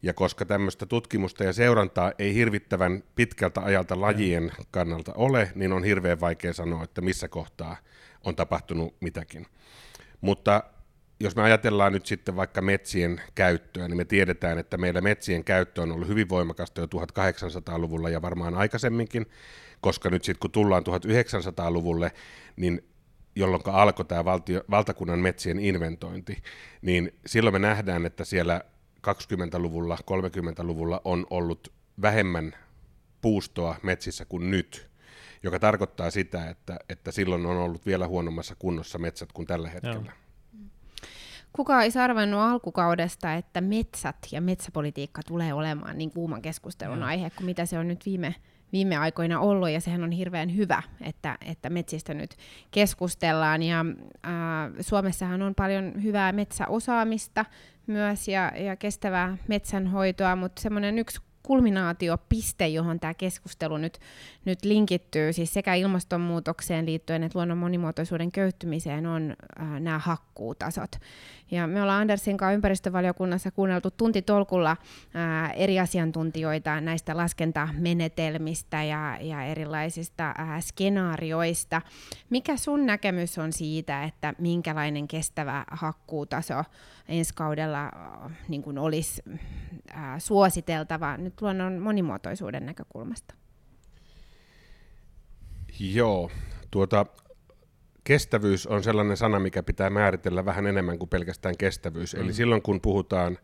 Ja 0.01 0.13
koska 0.13 0.46
tämmöistä 0.46 0.86
tutkimusta 0.86 1.44
ja 1.44 1.54
seurantaa 1.54 2.12
ei 2.20 2.34
hirvittävän 2.34 3.04
pitkältä 3.16 3.62
ajalta 3.62 4.01
lajien 4.01 4.51
kannalta 4.72 5.13
ole, 5.16 5.51
niin 5.56 5.74
on 5.74 5.84
hirveän 5.84 6.20
vaikea 6.20 6.54
sanoa, 6.54 6.84
että 6.84 7.01
missä 7.01 7.27
kohtaa 7.27 7.77
on 8.24 8.36
tapahtunut 8.36 8.96
mitäkin. 9.00 9.46
Mutta 10.22 10.63
jos 11.20 11.36
me 11.36 11.42
ajatellaan 11.42 11.94
nyt 11.94 12.06
sitten 12.06 12.36
vaikka 12.36 12.62
metsien 12.62 13.22
käyttöä, 13.36 13.88
niin 13.88 13.98
me 13.98 14.06
tiedetään, 14.06 14.58
että 14.58 14.78
meillä 14.78 15.02
metsien 15.02 15.44
käyttö 15.44 15.82
on 15.82 15.92
ollut 15.92 16.08
hyvin 16.08 16.30
voimakasta 16.30 16.82
jo 16.82 16.88
1800-luvulla 16.88 18.10
ja 18.10 18.22
varmaan 18.22 18.56
aikaisemminkin, 18.56 19.26
koska 19.82 20.10
nyt 20.10 20.24
sitten 20.24 20.40
kun 20.40 20.52
tullaan 20.52 20.84
1900-luvulle, 20.84 22.12
niin 22.56 22.84
jolloin 23.36 23.62
alkoi 23.66 24.06
tämä 24.06 24.26
valtio, 24.26 24.64
valtakunnan 24.70 25.20
metsien 25.20 25.60
inventointi, 25.60 26.44
niin 26.82 27.14
silloin 27.26 27.56
me 27.56 27.60
nähdään, 27.60 28.06
että 28.06 28.26
siellä 28.26 28.62
20-luvulla, 29.08 29.98
30-luvulla 30.12 31.02
on 31.06 31.28
ollut 31.30 31.74
vähemmän 32.02 32.54
puustoa 33.22 33.76
metsissä 33.84 34.26
kuin 34.26 34.52
nyt, 34.52 34.90
joka 35.44 35.60
tarkoittaa 35.60 36.12
sitä, 36.12 36.50
että, 36.50 36.80
että 36.90 37.12
silloin 37.12 37.46
on 37.46 37.58
ollut 37.58 37.86
vielä 37.86 38.08
huonommassa 38.08 38.56
kunnossa 38.60 38.98
metsät 38.98 39.32
kuin 39.32 39.48
tällä 39.48 39.70
hetkellä. 39.70 40.12
Joo. 40.12 40.27
Kuka 41.58 41.78
olisi 41.78 42.00
arvannut 42.00 42.40
alkukaudesta, 42.40 43.34
että 43.34 43.62
metsät 43.62 44.16
ja 44.32 44.42
metsäpolitiikka 44.42 45.22
tulee 45.28 45.54
olemaan 45.54 45.98
niin 45.98 46.12
kuuman 46.12 46.42
keskustelun 46.42 47.04
aihe 47.04 47.30
kuin 47.30 47.46
mitä 47.46 47.66
se 47.66 47.80
on 47.80 47.88
nyt 47.88 48.06
viime, 48.06 48.36
viime 48.72 48.98
aikoina 48.98 49.40
ollut, 49.40 49.70
ja 49.70 49.82
sehän 49.82 50.04
on 50.04 50.12
hirveän 50.12 50.56
hyvä, 50.56 50.84
että, 51.02 51.38
että 51.46 51.70
metsistä 51.70 52.14
nyt 52.14 52.36
keskustellaan. 52.72 53.64
Ja 53.64 53.86
äh, 54.26 54.32
Suomessahan 54.80 55.42
on 55.42 55.56
paljon 55.56 56.04
hyvää 56.04 56.32
metsäosaamista 56.32 57.46
myös 57.88 58.28
ja, 58.28 58.52
ja 58.56 58.76
kestävää 58.76 59.38
metsänhoitoa, 59.48 60.36
mutta 60.36 60.62
semmoinen 60.62 61.00
yksi 61.00 61.22
kulminaatiopiste, 61.48 62.68
johon 62.68 63.00
tämä 63.00 63.13
keskustelu 63.13 63.77
nyt, 63.77 64.00
nyt 64.46 64.66
linkittyy, 64.66 65.34
siis 65.34 65.54
sekä 65.54 65.74
ilmastonmuutokseen 65.74 66.86
liittyen 66.86 67.24
että 67.24 67.39
luonnon 67.39 67.58
monimuotoisuuden 67.58 68.32
köyhtymiseen, 68.32 69.06
on 69.06 69.36
äh, 69.62 69.80
nämä 69.80 70.00
hakkuutasot. 70.00 70.92
Ja 71.51 71.68
me 71.68 71.82
ollaan 71.82 72.01
Andersin 72.01 72.38
kanssa 72.38 72.54
ympäristövaliokunnassa 72.54 73.51
kuunneltu 73.51 73.92
tuntitolkulla 73.92 74.72
äh, 74.72 75.51
eri 75.56 75.80
asiantuntijoita 75.80 76.82
näistä 76.82 77.18
laskentamenetelmistä 77.18 78.84
ja, 78.84 79.18
ja 79.22 79.44
erilaisista 79.44 80.34
äh, 80.39 80.62
skenaarioista. 80.62 81.82
Mikä 82.30 82.58
sun 82.58 82.86
näkemys 82.86 83.38
on 83.38 83.54
siitä, 83.54 84.04
että 84.04 84.34
minkälainen 84.39 85.08
kestävä 85.08 85.66
hakkuutaso 85.72 86.63
ensi 87.08 87.34
kaudella 87.36 87.86
äh, 87.86 88.32
niin 88.48 88.64
kuin 88.64 88.78
olisi 88.78 89.22
äh, 89.96 90.16
suositeltava 90.18 91.18
nyt 91.18 91.42
luonnon 91.42 91.80
monimuotoisuuden 91.80 92.66
näkökulmasta? 92.66 93.36
Joo, 95.80 96.32
tuota, 96.72 97.06
kestävyys 98.04 98.68
on 98.68 98.84
sellainen 98.84 99.18
sana, 99.18 99.40
mikä 99.40 99.64
pitää 99.64 99.90
määritellä 99.90 100.46
vähän 100.46 100.68
enemmän 100.68 101.00
kuin 101.00 101.10
pelkästään 101.10 101.58
kestävyys. 101.58 102.16
Mm. 102.16 102.22
Eli 102.22 102.34
silloin 102.34 102.62
kun 102.62 102.82
puhutaan, 102.82 103.38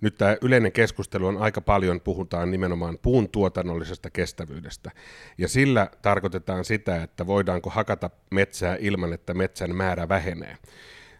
nyt 0.00 0.18
tämä 0.18 0.36
yleinen 0.42 0.72
keskustelu 0.72 1.26
on 1.26 1.38
aika 1.38 1.60
paljon, 1.60 2.00
puhutaan 2.00 2.50
nimenomaan 2.50 2.98
puun 3.02 3.28
tuotannollisesta 3.28 4.10
kestävyydestä. 4.10 4.90
Ja 5.38 5.48
sillä 5.48 5.90
tarkoitetaan 6.02 6.64
sitä, 6.64 7.02
että 7.02 7.26
voidaanko 7.26 7.70
hakata 7.70 8.10
metsää 8.30 8.76
ilman, 8.80 9.12
että 9.12 9.34
metsän 9.34 9.76
määrä 9.76 10.08
vähenee. 10.08 10.56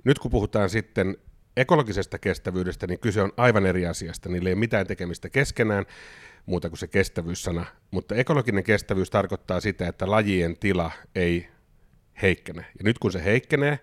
Nyt 0.04 0.18
kun 0.18 0.30
puhutaan 0.30 0.70
sitten 0.70 1.16
ekologisesta 1.60 2.18
kestävyydestä, 2.18 2.86
niin 2.86 3.00
kyse 3.00 3.22
on 3.22 3.32
aivan 3.36 3.66
eri 3.66 3.86
asiasta. 3.86 4.28
Niillä 4.28 4.48
ei 4.48 4.52
ole 4.52 4.60
mitään 4.60 4.86
tekemistä 4.86 5.30
keskenään, 5.30 5.86
muuta 6.46 6.68
kuin 6.68 6.78
se 6.78 6.86
kestävyyssana. 6.86 7.66
Mutta 7.90 8.14
ekologinen 8.14 8.64
kestävyys 8.64 9.10
tarkoittaa 9.10 9.60
sitä, 9.60 9.88
että 9.88 10.10
lajien 10.10 10.58
tila 10.58 10.90
ei 11.14 11.48
heikkene. 12.22 12.60
Ja 12.60 12.84
nyt 12.84 12.98
kun 12.98 13.12
se 13.12 13.24
heikkenee, 13.24 13.78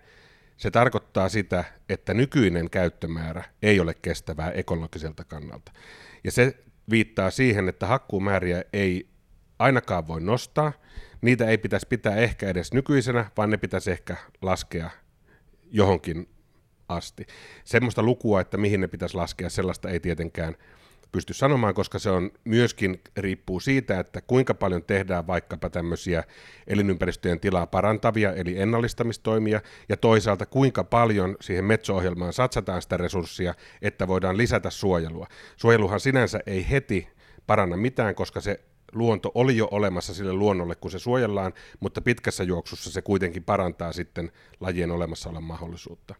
se 0.56 0.70
tarkoittaa 0.70 1.28
sitä, 1.28 1.64
että 1.88 2.14
nykyinen 2.14 2.70
käyttömäärä 2.70 3.44
ei 3.62 3.80
ole 3.80 3.94
kestävää 3.94 4.50
ekologiselta 4.50 5.24
kannalta. 5.24 5.72
Ja 6.24 6.32
se 6.32 6.56
viittaa 6.90 7.30
siihen, 7.30 7.68
että 7.68 7.86
hakkuumääriä 7.86 8.64
ei 8.72 9.08
ainakaan 9.58 10.08
voi 10.08 10.20
nostaa, 10.20 10.72
niitä 11.20 11.46
ei 11.46 11.58
pitäisi 11.58 11.86
pitää 11.88 12.16
ehkä 12.16 12.48
edes 12.48 12.72
nykyisenä, 12.72 13.30
vaan 13.36 13.50
ne 13.50 13.56
pitäisi 13.56 13.90
ehkä 13.90 14.16
laskea 14.42 14.90
johonkin 15.70 16.28
asti. 16.88 17.26
Semmoista 17.64 18.02
lukua, 18.02 18.40
että 18.40 18.56
mihin 18.56 18.80
ne 18.80 18.88
pitäisi 18.88 19.16
laskea, 19.16 19.50
sellaista 19.50 19.90
ei 19.90 20.00
tietenkään 20.00 20.56
pysty 21.12 21.34
sanomaan, 21.34 21.74
koska 21.74 21.98
se 21.98 22.10
on 22.10 22.30
myöskin 22.44 23.00
riippuu 23.16 23.60
siitä, 23.60 24.00
että 24.00 24.20
kuinka 24.20 24.54
paljon 24.54 24.82
tehdään 24.82 25.26
vaikkapa 25.26 25.70
tämmöisiä 25.70 26.24
elinympäristöjen 26.66 27.40
tilaa 27.40 27.66
parantavia, 27.66 28.32
eli 28.32 28.60
ennallistamistoimia, 28.60 29.60
ja 29.88 29.96
toisaalta 29.96 30.46
kuinka 30.46 30.84
paljon 30.84 31.36
siihen 31.40 31.64
metso-ohjelmaan 31.64 32.32
satsataan 32.32 32.82
sitä 32.82 32.96
resurssia, 32.96 33.54
että 33.82 34.08
voidaan 34.08 34.36
lisätä 34.36 34.70
suojelua. 34.70 35.26
Suojeluhan 35.56 36.00
sinänsä 36.00 36.40
ei 36.46 36.70
heti 36.70 37.08
paranna 37.46 37.76
mitään, 37.76 38.14
koska 38.14 38.40
se 38.40 38.60
luonto 38.92 39.30
oli 39.34 39.56
jo 39.56 39.68
olemassa 39.70 40.14
sille 40.14 40.32
luonnolle, 40.32 40.74
kun 40.74 40.90
se 40.90 40.98
suojellaan, 40.98 41.52
mutta 41.80 42.00
pitkässä 42.00 42.44
juoksussa 42.44 42.90
se 42.90 43.02
kuitenkin 43.02 43.44
parantaa 43.44 43.92
sitten 43.92 44.32
lajien 44.60 44.90
olemassaolon 44.90 45.44
mahdollisuutta. 45.44 46.14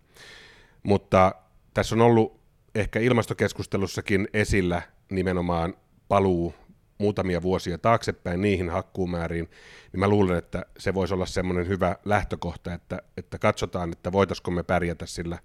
Mutta 0.87 1.35
tässä 1.75 1.95
on 1.95 2.01
ollut 2.01 2.41
ehkä 2.75 3.01
ilmastokeskustelussakin 3.01 4.29
esillä 4.33 4.83
nimenomaan 5.11 5.75
paluu 6.09 6.55
muutamia 6.99 7.43
vuosia 7.43 7.79
taaksepäin 7.79 8.41
niihin 8.41 8.71
hakkuumääriin, 8.71 9.51
niin 9.93 10.01
mä 10.01 10.09
luulen, 10.09 10.39
että 10.39 10.67
se 10.79 10.95
voisi 10.95 11.15
olla 11.15 11.27
semmoinen 11.27 11.69
hyvä 11.69 11.97
lähtökohta, 12.05 12.75
että, 12.75 13.03
että 13.17 13.39
katsotaan, 13.39 13.93
että 13.93 14.13
voitaisiko 14.13 14.51
me 14.51 14.63
pärjätä 14.63 15.07
sillä, 15.07 15.39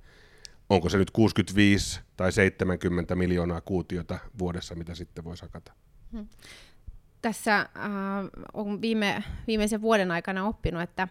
onko 0.70 0.90
se 0.90 0.98
nyt 0.98 1.12
65 1.12 2.02
tai 2.18 2.32
70 2.32 3.16
miljoonaa 3.16 3.62
kuutiota 3.62 4.20
vuodessa, 4.40 4.76
mitä 4.76 4.96
sitten 4.96 5.24
voisi 5.24 5.44
hakata. 5.44 5.74
Hmm. 6.12 6.28
Tässä 7.22 7.60
äh, 7.60 7.68
on 8.54 8.82
viime, 8.82 9.24
viimeisen 9.48 9.82
vuoden 9.82 10.12
aikana 10.12 10.48
oppinut, 10.48 10.82
että 10.82 11.08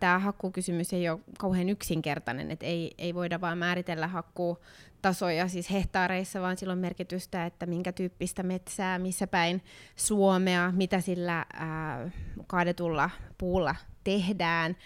tämä 0.00 0.18
hakkukysymys 0.18 0.92
ei 0.92 1.08
ole 1.08 1.20
kauhean 1.38 1.68
yksinkertainen, 1.68 2.50
että 2.50 2.66
ei, 2.66 2.94
ei 2.98 3.14
voida 3.14 3.40
vain 3.40 3.58
määritellä 3.58 4.06
hakkuutasoja 4.06 5.48
siis 5.48 5.70
hehtaareissa, 5.70 6.40
vaan 6.40 6.56
sillä 6.56 6.72
on 6.72 6.78
merkitystä, 6.78 7.46
että 7.46 7.66
minkä 7.66 7.92
tyyppistä 7.92 8.42
metsää, 8.42 8.98
missä 8.98 9.26
päin 9.26 9.62
Suomea, 9.96 10.72
mitä 10.72 11.00
sillä 11.00 11.46
ää, 11.52 12.10
kaadetulla 12.46 13.10
puulla 13.38 13.76
tehdään 14.04 14.76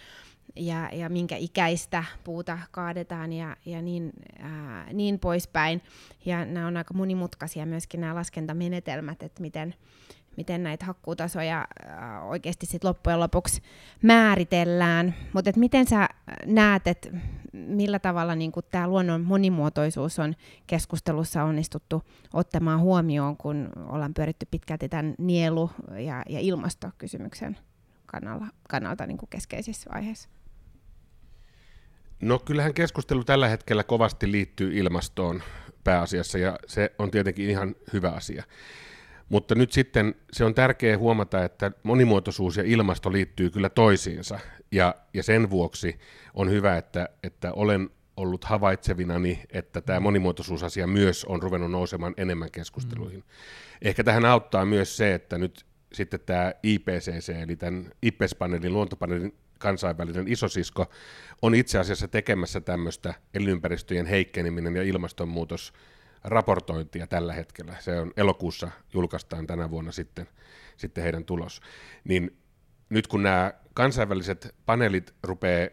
ja, 0.57 0.90
ja 0.92 1.09
minkä 1.09 1.37
ikäistä 1.37 2.04
puuta 2.25 2.59
kaadetaan 2.71 3.33
ja, 3.33 3.57
ja 3.66 3.83
niin, 3.83 4.12
ää, 4.38 4.92
niin 4.92 5.18
poispäin. 5.18 5.83
Ja 6.25 6.45
nämä 6.45 6.66
on 6.66 6.76
aika 6.76 6.95
monimutkaisia 6.95 7.66
myöskin 7.66 8.00
nämä 8.00 8.14
laskentamenetelmät, 8.14 9.23
että 9.23 9.42
miten, 9.42 9.75
miten 10.38 10.62
näitä 10.62 10.87
hakkuutasoja 10.87 11.66
äh, 11.87 12.28
oikeasti 12.28 12.66
sit 12.66 12.85
loppujen 12.85 13.21
lopuksi 13.21 13.62
määritellään. 14.02 15.14
Mutta 15.33 15.50
miten 15.57 15.87
sä 15.87 16.09
näet, 16.47 16.87
että 16.87 17.09
millä 17.52 17.99
tavalla 17.99 18.35
niin 18.35 18.52
tämä 18.71 18.88
luonnon 18.88 19.21
monimuotoisuus 19.21 20.18
on 20.18 20.35
keskustelussa 20.66 21.45
onnistuttu 21.45 22.02
ottamaan 22.33 22.80
huomioon, 22.80 23.37
kun 23.37 23.68
ollaan 23.87 24.14
pyöritty 24.14 24.47
pitkälti 24.50 24.88
tämän 24.88 25.14
nielu- 25.18 25.71
ja, 25.90 26.23
ja 26.28 26.40
ilmastokysymyksen 26.40 27.59
kannalta, 28.07 28.47
kannalta 28.68 29.07
niin 29.07 29.18
keskeisissä 29.30 29.90
vaiheissa? 29.95 30.28
No 32.23 32.38
kyllähän 32.38 32.75
keskustelu 32.75 33.25
tällä 33.25 33.49
hetkellä 33.49 33.85
kovasti 33.85 34.33
liittyy 34.33 34.78
ilmastoon 34.78 35.42
pääasiassa, 35.85 36.38
ja 36.38 36.59
se 36.66 36.92
on 36.99 37.11
tietenkin 37.11 37.50
ihan 37.50 37.75
hyvä 37.92 38.11
asia. 38.11 38.45
Mutta 39.29 39.55
nyt 39.55 39.73
sitten 39.73 40.15
se 40.33 40.45
on 40.45 40.55
tärkeää 40.55 40.99
huomata, 40.99 41.45
että 41.45 41.73
monimuotoisuus 41.83 42.57
ja 42.57 42.63
ilmasto 42.63 43.13
liittyy 43.13 43.51
kyllä 43.51 43.69
toisiinsa. 43.69 44.39
Ja, 44.73 44.95
ja 45.15 45.23
sen 45.23 45.51
vuoksi 45.51 45.99
on 46.35 46.51
hyvä, 46.51 46.77
että, 46.77 47.09
että 47.23 47.53
olen 47.53 47.91
ollut 48.17 48.45
havaitsevinani, 48.45 49.43
että 49.51 49.81
tämä 49.81 50.01
monimuotoisuusasia 50.01 50.87
myös 50.87 51.25
on 51.25 51.43
ruvennut 51.43 51.71
nousemaan 51.71 52.15
enemmän 52.17 52.51
keskusteluihin. 52.51 53.19
Mm. 53.19 53.25
Ehkä 53.83 54.05
tähän 54.05 54.25
auttaa 54.25 54.65
myös 54.65 54.97
se, 54.97 55.15
että 55.15 55.39
nyt 55.39 55.67
sitten 55.93 56.21
tämä 56.21 56.53
IPCC, 56.63 57.29
eli 57.43 57.57
tämän 57.57 57.91
IPES-paneelin, 58.03 58.73
luontopaneelin 58.73 59.35
kansainvälinen 59.59 60.29
isosisko, 60.29 60.87
on 61.43 61.55
itse 61.55 61.79
asiassa 61.79 62.09
tekemässä 62.09 62.61
tämmöistä 62.61 63.15
elinympäristöjen 63.35 64.07
heikkeneminen 64.07 64.77
ja 64.77 64.83
ilmastonmuutos 64.83 65.73
raportointia 66.25 67.07
tällä 67.07 67.33
hetkellä. 67.33 67.75
Se 67.81 68.01
on 68.01 68.13
elokuussa 68.17 68.71
julkaistaan 68.93 69.47
tänä 69.47 69.71
vuonna 69.71 69.93
sitten, 69.93 70.29
sitten 70.77 71.05
heidän 71.05 71.25
tulos. 71.25 71.61
Niin 72.05 72.39
nyt 72.91 73.07
kun 73.07 73.23
nämä 73.23 73.53
kansainväliset 73.75 74.55
paneelit 74.67 75.15
rupeaa 75.23 75.69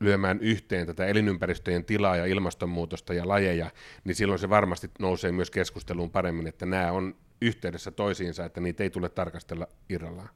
lyömään 0.00 0.40
yhteen 0.40 0.86
tätä 0.86 1.06
elinympäristöjen 1.06 1.84
tilaa 1.84 2.16
ja 2.16 2.26
ilmastonmuutosta 2.26 3.14
ja 3.14 3.28
lajeja, 3.28 3.70
niin 4.04 4.14
silloin 4.14 4.38
se 4.38 4.48
varmasti 4.48 4.90
nousee 4.98 5.32
myös 5.32 5.50
keskusteluun 5.50 6.10
paremmin, 6.10 6.46
että 6.46 6.66
nämä 6.66 6.92
on 6.92 7.14
yhteydessä 7.40 7.90
toisiinsa, 7.90 8.44
että 8.44 8.60
niitä 8.60 8.82
ei 8.82 8.90
tule 8.90 9.08
tarkastella 9.08 9.66
irrallaan. 9.88 10.28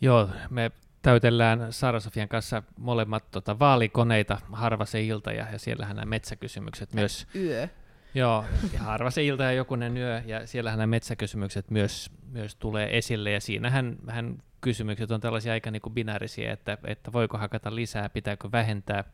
Joo, 0.00 0.28
me 0.50 0.70
täytellään 1.02 1.72
Saara 1.72 2.00
Sofian 2.00 2.28
kanssa 2.28 2.62
molemmat 2.76 3.30
tota, 3.30 3.58
vaalikoneita 3.58 4.38
harva 4.52 4.84
se 4.84 5.02
ilta 5.02 5.32
ja, 5.32 5.46
ja 5.52 5.58
siellähän 5.58 5.96
nämä 5.96 6.06
metsäkysymykset 6.06 6.94
myös. 6.94 7.26
Yö. 7.34 7.68
Joo, 8.14 8.44
ja 8.72 8.80
harva 8.80 9.10
se 9.10 9.24
ilta 9.24 9.42
ja 9.42 9.52
jokunen 9.52 9.96
yö, 9.96 10.22
ja 10.26 10.46
siellähän 10.46 10.78
nämä 10.78 10.86
metsäkysymykset 10.86 11.70
myös, 11.70 12.10
myös 12.30 12.56
tulee 12.56 12.98
esille, 12.98 13.30
ja 13.30 13.40
siinähän 13.40 13.96
hän 14.08 14.42
kysymykset 14.60 15.10
on 15.10 15.20
tällaisia 15.20 15.52
aika 15.52 15.70
niin 15.70 15.82
kuin 15.82 15.92
binäärisiä, 15.92 16.52
että, 16.52 16.78
että 16.84 17.12
voiko 17.12 17.38
hakata 17.38 17.74
lisää, 17.74 18.08
pitääkö 18.08 18.52
vähentää, 18.52 19.04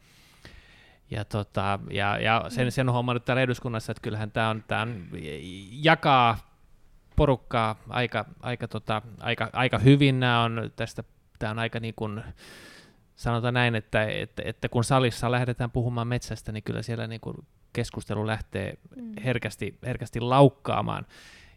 ja, 1.10 1.24
tota, 1.24 1.78
ja, 1.90 2.18
ja 2.18 2.44
sen, 2.48 2.72
sen 2.72 2.88
homma 2.88 3.14
nyt 3.14 3.24
täällä 3.24 3.42
eduskunnassa, 3.42 3.92
että 3.92 4.02
kyllähän 4.02 4.30
tämä 4.30 4.50
on, 4.50 4.64
tää 4.68 4.82
on, 4.82 5.08
jakaa 5.70 6.56
porukkaa 7.16 7.76
aika, 7.88 8.24
aika, 8.40 8.68
tota, 8.68 9.02
aika, 9.20 9.50
aika 9.52 9.78
hyvin. 9.78 10.20
Nämä 10.20 10.42
on 10.42 10.72
tästä, 10.76 11.04
tämä 11.38 11.50
on 11.50 11.58
aika 11.58 11.80
niin 11.80 11.94
kuin, 11.94 12.22
sanotaan 13.16 13.54
näin, 13.54 13.74
että, 13.74 14.04
että, 14.04 14.42
että 14.44 14.68
kun 14.68 14.84
salissa 14.84 15.30
lähdetään 15.30 15.70
puhumaan 15.70 16.08
metsästä, 16.08 16.52
niin 16.52 16.62
kyllä 16.62 16.82
siellä 16.82 17.06
niin 17.06 17.20
kuin 17.20 17.36
keskustelu 17.76 18.26
lähtee 18.26 18.78
mm. 18.96 19.12
herkästi, 19.24 19.78
herkästi 19.86 20.20
laukkaamaan. 20.20 21.06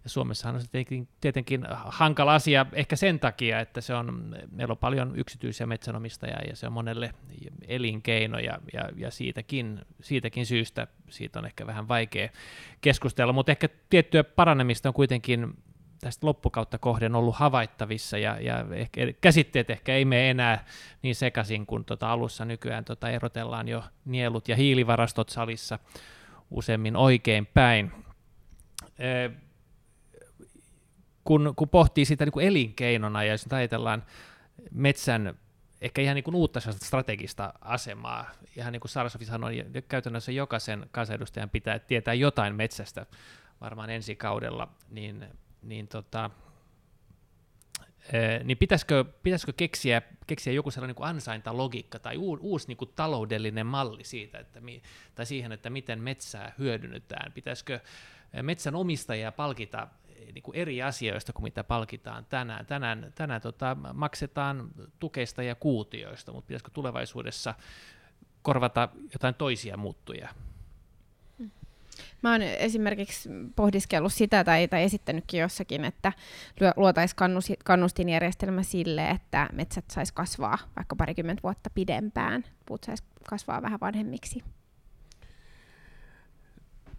Ja 0.03 0.09
Suomessahan 0.09 0.55
on 0.55 0.61
se 0.61 0.67
tietenkin, 0.71 1.07
tietenkin 1.21 1.65
hankala 1.71 2.35
asia 2.35 2.65
ehkä 2.73 2.95
sen 2.95 3.19
takia, 3.19 3.59
että 3.59 3.81
se 3.81 3.93
on, 3.93 4.35
meillä 4.51 4.71
on 4.71 4.77
paljon 4.77 5.13
yksityisiä 5.15 5.67
metsänomistajia 5.67 6.39
ja 6.47 6.55
se 6.55 6.67
on 6.67 6.73
monelle 6.73 7.13
elinkeino 7.67 8.39
ja, 8.39 8.59
ja, 8.73 8.89
ja 8.95 9.11
siitäkin, 9.11 9.81
siitäkin 10.01 10.45
syystä 10.45 10.87
siitä 11.09 11.39
on 11.39 11.45
ehkä 11.45 11.67
vähän 11.67 11.87
vaikea 11.87 12.29
keskustella, 12.81 13.33
mutta 13.33 13.51
ehkä 13.51 13.69
tiettyä 13.89 14.23
paranemista 14.23 14.89
on 14.89 14.93
kuitenkin 14.93 15.53
tästä 16.01 16.27
loppukautta 16.27 16.77
kohden 16.77 17.15
ollut 17.15 17.35
havaittavissa 17.35 18.17
ja, 18.17 18.41
ja 18.41 18.65
ehkä, 18.71 19.01
käsitteet 19.21 19.69
ehkä 19.69 19.93
ei 19.93 20.05
mene 20.05 20.29
enää 20.29 20.65
niin 21.01 21.15
sekaisin 21.15 21.65
kuin 21.65 21.85
tota 21.85 22.11
alussa 22.11 22.45
nykyään 22.45 22.85
tota 22.85 23.09
erotellaan 23.09 23.67
jo 23.67 23.83
nielut 24.05 24.47
ja 24.47 24.55
hiilivarastot 24.55 25.29
salissa 25.29 25.79
useammin 26.51 26.95
oikein 26.95 27.45
päin. 27.45 27.91
E, 28.99 29.29
kun, 31.23 31.53
kun 31.55 31.69
pohtii 31.69 32.05
sitä 32.05 32.25
niin 32.25 32.33
kuin 32.33 32.47
elinkeinona 32.47 33.23
ja 33.23 33.31
jos 33.31 33.45
ajatellaan 33.51 34.03
metsän 34.71 35.37
ehkä 35.81 36.01
ihan 36.01 36.15
niin 36.15 36.23
kuin 36.23 36.35
uutta 36.35 36.59
strategista 36.59 37.53
asemaa, 37.61 38.29
ihan 38.55 38.71
niin 38.71 38.79
kuin 38.79 38.91
Sarsofi 38.91 39.25
sanoi, 39.25 39.65
käytännössä 39.87 40.31
jokaisen 40.31 40.89
kansanedustajan 40.91 41.49
pitää 41.49 41.79
tietää 41.79 42.13
jotain 42.13 42.55
metsästä 42.55 43.05
varmaan 43.61 43.89
ensi 43.89 44.15
kaudella, 44.15 44.67
niin 44.89 45.25
niin, 45.61 45.87
tota, 45.87 46.29
niin 48.43 48.57
pitäisikö, 48.57 49.05
pitäisikö 49.23 49.53
keksiä, 49.57 50.01
keksiä 50.27 50.53
joku 50.53 50.71
sellainen 50.71 50.95
niin 50.99 51.09
ansaintalogiikka 51.09 51.99
tai 51.99 52.17
uusi, 52.17 52.67
niin 52.67 52.77
kuin 52.77 52.91
taloudellinen 52.95 53.65
malli 53.65 54.03
siitä, 54.03 54.39
että 54.39 54.61
mi, 54.61 54.81
tai 55.15 55.25
siihen, 55.25 55.51
että 55.51 55.69
miten 55.69 56.01
metsää 56.01 56.53
hyödynnetään? 56.59 57.31
Pitäisikö 57.31 57.79
metsän 58.41 58.75
omistajia 58.75 59.31
palkita 59.31 59.87
niin 60.33 60.43
kuin 60.43 60.55
eri 60.55 60.81
asioista 60.81 61.33
kuin 61.33 61.43
mitä 61.43 61.63
palkitaan 61.63 62.25
tänään? 62.25 62.65
Tänään, 62.65 63.11
tänään 63.15 63.41
tota, 63.41 63.77
maksetaan 63.93 64.69
tukeista 64.99 65.43
ja 65.43 65.55
kuutioista, 65.55 66.31
mutta 66.31 66.47
pitäisikö 66.47 66.71
tulevaisuudessa 66.73 67.55
korvata 68.41 68.89
jotain 69.13 69.35
toisia 69.35 69.77
muuttuja? 69.77 70.29
Mä 72.21 72.31
oon 72.31 72.41
esimerkiksi 72.41 73.29
pohdiskellut 73.55 74.13
sitä 74.13 74.43
tai, 74.43 74.67
tai 74.67 74.83
esittänytkin 74.83 75.39
jossakin, 75.39 75.85
että 75.85 76.13
luotaisiin 76.75 77.17
kannustinjärjestelmä 77.63 78.63
sille, 78.63 79.09
että 79.09 79.49
metsät 79.53 79.85
sais 79.91 80.11
kasvaa 80.11 80.57
vaikka 80.75 80.95
parikymmentä 80.95 81.43
vuotta 81.43 81.69
pidempään, 81.69 82.43
puut 82.65 82.83
sais 82.83 83.03
kasvaa 83.29 83.61
vähän 83.61 83.79
vanhemmiksi. 83.79 84.43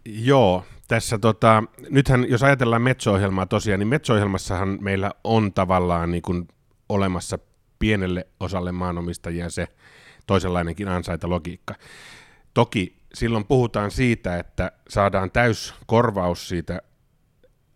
Joo, 0.05 0.65
tässä 0.87 1.17
tota, 1.17 1.63
nythän 1.89 2.29
jos 2.29 2.43
ajatellaan 2.43 2.81
metso-ohjelmaa 2.81 3.45
tosiaan, 3.45 3.79
niin 3.79 3.87
metso-ohjelmassahan 3.87 4.77
meillä 4.81 5.11
on 5.23 5.53
tavallaan 5.53 6.11
niin 6.11 6.21
kuin 6.21 6.47
olemassa 6.89 7.39
pienelle 7.79 8.27
osalle 8.39 8.71
maanomistajia 8.71 9.49
se 9.49 9.67
toisenlainenkin 10.27 10.87
ansaita 10.87 11.29
logiikka. 11.29 11.75
Toki 12.53 13.00
silloin 13.13 13.45
puhutaan 13.45 13.91
siitä, 13.91 14.37
että 14.39 14.71
saadaan 14.89 15.31
täys 15.31 15.73
korvaus 15.85 16.49
siitä 16.49 16.81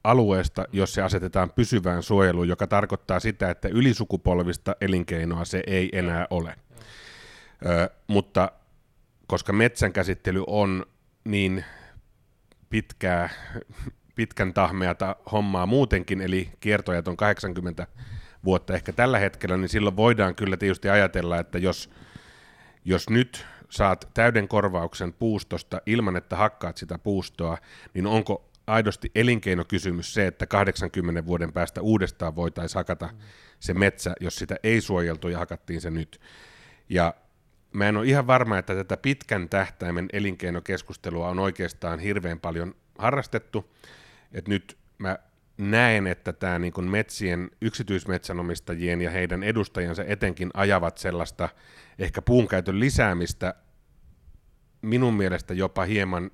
alueesta, 0.04 0.66
jos 0.72 0.94
se 0.94 1.02
asetetaan 1.02 1.52
pysyvään 1.52 2.04
suojeluun, 2.04 2.48
joka 2.48 2.68
tarkoittaa 2.68 3.20
sitä, 3.20 3.50
että 3.50 3.68
ylisukupolvista 3.68 4.76
elinkeinoa 4.82 5.46
se 5.46 5.64
ei 5.68 5.90
enää 5.94 6.28
ole. 6.30 6.56
Ö, 7.66 7.90
mutta 8.08 8.52
koska 9.28 9.54
metsän 9.54 9.94
käsittely 9.94 10.44
on 10.48 10.86
niin 11.24 11.66
pitkää, 12.70 13.30
pitkän 14.16 14.54
tahmeata 14.54 15.16
hommaa 15.32 15.66
muutenkin, 15.66 16.22
eli 16.22 16.50
kiertojat 16.60 17.08
on 17.08 17.18
80 17.18 17.88
vuotta 18.46 18.74
ehkä 18.74 18.94
tällä 18.94 19.20
hetkellä, 19.20 19.58
niin 19.58 19.70
silloin 19.70 19.96
voidaan 19.96 20.36
kyllä 20.36 20.58
tietysti 20.58 20.90
ajatella, 20.90 21.40
että 21.40 21.58
jos, 21.58 21.90
jos 22.86 23.10
nyt 23.10 23.46
saat 23.70 24.10
täyden 24.14 24.48
korvauksen 24.48 25.14
puustosta 25.14 25.82
ilman, 25.86 26.16
että 26.16 26.36
hakkaat 26.36 26.78
sitä 26.78 26.98
puustoa, 26.98 27.58
niin 27.94 28.08
onko 28.08 28.50
aidosti 28.68 29.12
elinkeinokysymys 29.16 30.14
se, 30.14 30.28
että 30.28 30.48
80 30.48 31.26
vuoden 31.26 31.54
päästä 31.54 31.82
uudestaan 31.82 32.36
voitaisiin 32.36 32.80
hakata 32.80 33.10
se 33.60 33.74
metsä, 33.74 34.14
jos 34.20 34.36
sitä 34.36 34.56
ei 34.64 34.82
suojeltu 34.82 35.28
ja 35.28 35.38
hakattiin 35.38 35.82
se 35.82 35.92
nyt. 35.92 36.22
Ja 36.90 37.14
mä 37.74 37.90
en 37.90 37.98
ole 37.98 38.08
ihan 38.08 38.28
varma, 38.28 38.58
että 38.58 38.76
tätä 38.76 38.98
pitkän 38.98 39.50
tähtäimen 39.50 40.08
elinkeinokeskustelua 40.14 41.30
on 41.30 41.40
oikeastaan 41.40 42.00
hirveän 42.00 42.40
paljon 42.40 42.76
harrastettu. 42.98 43.76
Et 44.32 44.48
nyt 44.48 44.78
mä 44.98 45.18
näen, 45.58 46.08
että 46.08 46.34
tämä 46.34 46.60
niin 46.60 46.90
metsien 46.90 47.52
yksityismetsänomistajien 47.62 49.02
ja 49.02 49.12
heidän 49.12 49.44
edustajansa 49.44 50.04
etenkin 50.04 50.50
ajavat 50.54 50.98
sellaista 50.98 51.50
ehkä 52.00 52.22
puunkäytön 52.22 52.80
lisäämistä 52.80 53.54
minun 54.82 55.14
mielestä 55.14 55.54
jopa 55.54 55.86
hieman 55.86 56.32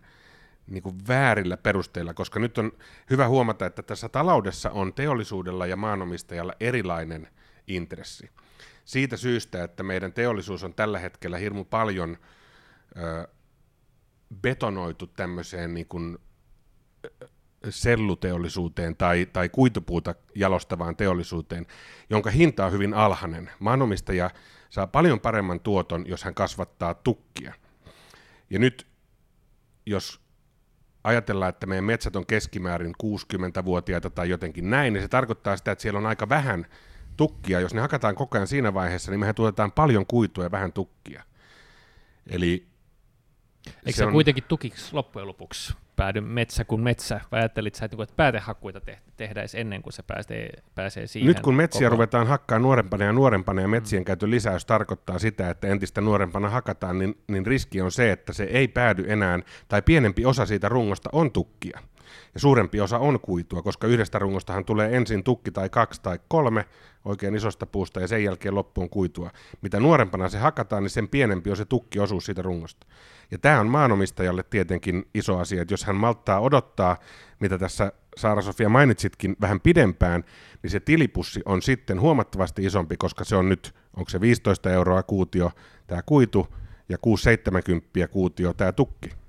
niin 0.67 0.83
kuin 0.83 0.95
väärillä 1.07 1.57
perusteilla, 1.57 2.13
koska 2.13 2.39
nyt 2.39 2.57
on 2.57 2.71
hyvä 3.09 3.27
huomata, 3.27 3.65
että 3.65 3.83
tässä 3.83 4.09
taloudessa 4.09 4.71
on 4.71 4.93
teollisuudella 4.93 5.65
ja 5.65 5.75
maanomistajalla 5.75 6.53
erilainen 6.59 7.27
intressi. 7.67 8.29
Siitä 8.85 9.17
syystä, 9.17 9.63
että 9.63 9.83
meidän 9.83 10.13
teollisuus 10.13 10.63
on 10.63 10.73
tällä 10.73 10.99
hetkellä 10.99 11.37
hirmu 11.37 11.65
paljon 11.65 12.17
ö, 12.97 13.27
betonoitu 14.41 15.07
tämmöiseen 15.07 15.73
niin 15.73 15.87
kuin, 15.87 16.17
selluteollisuuteen 17.69 18.95
tai, 18.95 19.27
tai 19.33 19.49
kuitupuuta 19.49 20.15
jalostavaan 20.35 20.95
teollisuuteen, 20.95 21.65
jonka 22.09 22.29
hinta 22.29 22.65
on 22.65 22.71
hyvin 22.71 22.93
alhainen. 22.93 23.49
Maanomistaja 23.59 24.29
saa 24.69 24.87
paljon 24.87 25.19
paremman 25.19 25.59
tuoton, 25.59 26.07
jos 26.07 26.23
hän 26.23 26.33
kasvattaa 26.33 26.93
tukkia. 26.93 27.53
Ja 28.49 28.59
nyt, 28.59 28.87
jos 29.85 30.21
ajatellaan, 31.03 31.49
että 31.49 31.65
meidän 31.65 31.83
metsät 31.83 32.15
on 32.15 32.25
keskimäärin 32.25 32.93
60-vuotiaita 33.03 34.09
tai 34.09 34.29
jotenkin 34.29 34.69
näin, 34.69 34.93
niin 34.93 35.03
se 35.03 35.07
tarkoittaa 35.07 35.57
sitä, 35.57 35.71
että 35.71 35.81
siellä 35.81 35.97
on 35.97 36.05
aika 36.05 36.29
vähän 36.29 36.65
tukkia. 37.17 37.59
Jos 37.59 37.73
ne 37.73 37.81
hakataan 37.81 38.15
koko 38.15 38.37
ajan 38.37 38.47
siinä 38.47 38.73
vaiheessa, 38.73 39.11
niin 39.11 39.19
mehän 39.19 39.35
tuotetaan 39.35 39.71
paljon 39.71 40.05
kuitua 40.05 40.43
ja 40.43 40.51
vähän 40.51 40.73
tukkia. 40.73 41.23
Eli 42.27 42.67
Eikö 43.65 43.91
se, 43.91 43.97
se 43.97 44.05
on... 44.05 44.11
kuitenkin 44.13 44.43
tukiksi 44.43 44.93
loppujen 44.93 45.27
lopuksi? 45.27 45.73
Päädy 46.01 46.21
metsä 46.21 46.65
kuin 46.65 46.81
metsä, 46.81 47.21
vai 47.31 47.39
ajattelit 47.39 47.75
sä, 47.75 47.85
että 47.85 47.97
päätehakkuita 48.15 48.81
te- 48.81 48.99
tehdään 49.17 49.47
ennen 49.55 49.81
kuin 49.81 49.93
se 49.93 50.03
pääsee, 50.03 50.49
pääsee 50.75 51.07
siihen? 51.07 51.27
Nyt 51.27 51.39
kun 51.39 51.55
metsiä 51.55 51.87
koko... 51.87 51.95
ruvetaan 51.95 52.27
hakkaa 52.27 52.59
nuorempana 52.59 53.03
ja 53.05 53.13
nuorempana 53.13 53.61
ja 53.61 53.67
metsien 53.67 54.01
mm. 54.01 54.05
käytön 54.05 54.31
lisäys 54.31 54.65
tarkoittaa 54.65 55.19
sitä, 55.19 55.49
että 55.49 55.67
entistä 55.67 56.01
nuorempana 56.01 56.49
hakataan, 56.49 56.99
niin, 56.99 57.17
niin 57.27 57.45
riski 57.45 57.81
on 57.81 57.91
se, 57.91 58.11
että 58.11 58.33
se 58.33 58.43
ei 58.43 58.67
päädy 58.67 59.05
enää, 59.07 59.39
tai 59.67 59.81
pienempi 59.81 60.25
osa 60.25 60.45
siitä 60.45 60.69
rungosta 60.69 61.09
on 61.13 61.31
tukkia. 61.31 61.79
Ja 62.33 62.39
suurempi 62.39 62.81
osa 62.81 62.99
on 62.99 63.19
kuitua, 63.19 63.61
koska 63.61 63.87
yhdestä 63.87 64.19
rungostahan 64.19 64.65
tulee 64.65 64.95
ensin 64.95 65.23
tukki 65.23 65.51
tai 65.51 65.69
kaksi 65.69 66.01
tai 66.01 66.19
kolme 66.27 66.65
oikein 67.05 67.35
isosta 67.35 67.65
puusta 67.65 67.99
ja 68.01 68.07
sen 68.07 68.23
jälkeen 68.23 68.55
loppuun 68.55 68.89
kuitua. 68.89 69.31
Mitä 69.61 69.79
nuorempana 69.79 70.29
se 70.29 70.37
hakataan, 70.37 70.83
niin 70.83 70.89
sen 70.89 71.07
pienempi 71.07 71.49
on 71.49 71.57
se 71.57 71.65
tukkiosuus 71.65 72.25
siitä 72.25 72.41
rungosta. 72.41 72.87
Ja 73.31 73.37
tämä 73.37 73.59
on 73.59 73.67
maanomistajalle 73.67 74.43
tietenkin 74.43 75.09
iso 75.13 75.37
asia, 75.37 75.61
että 75.61 75.73
jos 75.73 75.85
hän 75.85 75.95
malttaa 75.95 76.39
odottaa, 76.39 76.97
mitä 77.39 77.57
tässä 77.57 77.91
Saara-Sofia 78.17 78.69
mainitsitkin 78.69 79.35
vähän 79.41 79.59
pidempään, 79.59 80.23
niin 80.63 80.71
se 80.71 80.79
tilipussi 80.79 81.41
on 81.45 81.61
sitten 81.61 82.01
huomattavasti 82.01 82.65
isompi, 82.65 82.97
koska 82.97 83.23
se 83.23 83.35
on 83.35 83.49
nyt, 83.49 83.75
onko 83.97 84.09
se 84.09 84.21
15 84.21 84.69
euroa 84.69 85.03
kuutio 85.03 85.51
tämä 85.87 86.01
kuitu 86.05 86.47
ja 86.89 86.97
6-70 88.05 88.07
kuutio 88.07 88.53
tämä 88.53 88.71
tukki. 88.71 89.20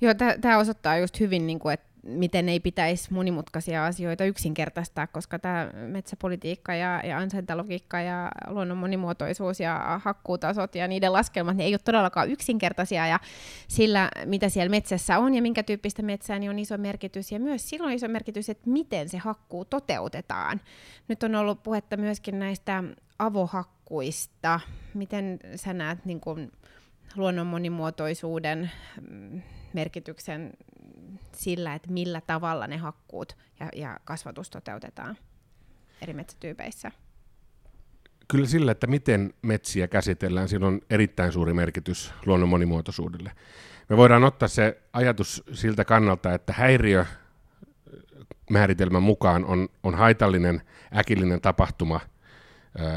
Joo, 0.00 0.14
tämä 0.40 0.58
osoittaa 0.58 0.98
just 0.98 1.20
hyvin, 1.20 1.46
niin 1.46 1.58
kuin, 1.58 1.74
että 1.74 1.88
miten 2.02 2.48
ei 2.48 2.60
pitäisi 2.60 3.12
monimutkaisia 3.12 3.86
asioita 3.86 4.24
yksinkertaistaa, 4.24 5.06
koska 5.06 5.38
tämä 5.38 5.70
metsäpolitiikka 5.86 6.74
ja, 6.74 7.00
ja 7.04 7.18
ansaintalogiikka 7.18 8.00
ja 8.00 8.30
luonnon 8.46 8.78
monimuotoisuus 8.78 9.60
ja 9.60 10.00
hakkuutasot 10.04 10.74
ja 10.74 10.88
niiden 10.88 11.12
laskelmat 11.12 11.56
niin 11.56 11.66
ei 11.66 11.72
ole 11.72 11.80
todellakaan 11.84 12.30
yksinkertaisia 12.30 13.06
ja 13.06 13.20
sillä, 13.68 14.10
mitä 14.24 14.48
siellä 14.48 14.70
metsässä 14.70 15.18
on 15.18 15.34
ja 15.34 15.42
minkä 15.42 15.62
tyyppistä 15.62 16.02
metsää, 16.02 16.38
niin 16.38 16.50
on 16.50 16.58
iso 16.58 16.78
merkitys 16.78 17.32
ja 17.32 17.40
myös 17.40 17.68
silloin 17.68 17.94
iso 17.94 18.08
merkitys, 18.08 18.48
että 18.48 18.70
miten 18.70 19.08
se 19.08 19.18
hakkuu 19.18 19.64
toteutetaan. 19.64 20.60
Nyt 21.08 21.22
on 21.22 21.34
ollut 21.34 21.62
puhetta 21.62 21.96
myöskin 21.96 22.38
näistä 22.38 22.84
avohakkuista. 23.18 24.60
Miten 24.94 25.38
sä 25.56 25.72
näet 25.72 26.04
niin 26.04 26.20
kuin, 26.20 26.52
luonnon 27.16 27.46
monimuotoisuuden 27.46 28.70
mm, 29.10 29.42
merkityksen 29.72 30.52
sillä, 31.36 31.74
että 31.74 31.92
millä 31.92 32.20
tavalla 32.20 32.66
ne 32.66 32.76
hakkuut 32.76 33.36
ja, 33.60 33.68
ja 33.76 34.00
kasvatus 34.04 34.50
toteutetaan 34.50 35.16
eri 36.02 36.12
metsätyypeissä? 36.14 36.92
Kyllä 38.28 38.46
sillä, 38.46 38.72
että 38.72 38.86
miten 38.86 39.34
metsiä 39.42 39.88
käsitellään, 39.88 40.48
sillä 40.48 40.66
on 40.66 40.80
erittäin 40.90 41.32
suuri 41.32 41.52
merkitys 41.52 42.12
luonnon 42.26 42.48
monimuotoisuudelle. 42.48 43.32
Me 43.88 43.96
voidaan 43.96 44.24
ottaa 44.24 44.48
se 44.48 44.80
ajatus 44.92 45.42
siltä 45.52 45.84
kannalta, 45.84 46.34
että 46.34 46.52
häiriö 46.52 47.06
määritelmän 48.50 49.02
mukaan 49.02 49.44
on, 49.44 49.68
on 49.82 49.94
haitallinen 49.94 50.62
äkillinen 50.96 51.40
tapahtuma 51.40 52.00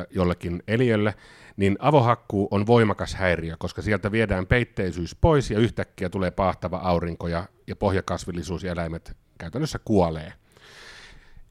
jollekin 0.09 0.63
eliölle, 0.67 1.13
niin 1.57 1.77
avohakkuu 1.79 2.47
on 2.51 2.67
voimakas 2.67 3.15
häiriö, 3.15 3.55
koska 3.59 3.81
sieltä 3.81 4.11
viedään 4.11 4.47
peitteisyys 4.47 5.15
pois 5.15 5.51
ja 5.51 5.59
yhtäkkiä 5.59 6.09
tulee 6.09 6.31
pahtava 6.31 6.77
aurinko 6.77 7.27
ja, 7.27 7.45
ja 7.67 7.75
pohjakasvillisuus 7.75 8.63
ja 8.63 8.71
eläimet 8.71 9.17
käytännössä 9.37 9.79
kuolee. 9.85 10.33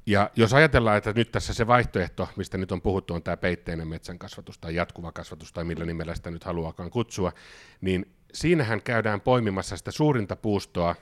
Ja 0.07 0.31
jos 0.37 0.55
ajatellaan, 0.55 0.99
että 0.99 1.13
nyt 1.13 1.33
tässä 1.33 1.55
se 1.55 1.67
vaihtoehto, 1.67 2.29
mistä 2.37 2.59
nyt 2.59 2.73
on 2.73 2.83
puhuttu, 2.83 3.15
on 3.15 3.23
tämä 3.23 3.37
peitteinen 3.37 3.89
metsän 3.89 4.19
kasvatus 4.19 4.59
tai 4.59 4.75
jatkuva 4.75 5.13
kasvatus 5.13 5.53
tai 5.53 5.65
millä 5.65 5.85
nimellä 5.85 6.15
sitä 6.15 6.31
nyt 6.31 6.45
haluakaan 6.45 6.91
kutsua, 6.91 7.33
niin 7.81 8.15
siinähän 8.33 8.83
käydään 8.83 9.21
poimimassa 9.21 9.77
sitä 9.77 9.91
suurinta 9.91 10.37
puustoa 10.37 10.97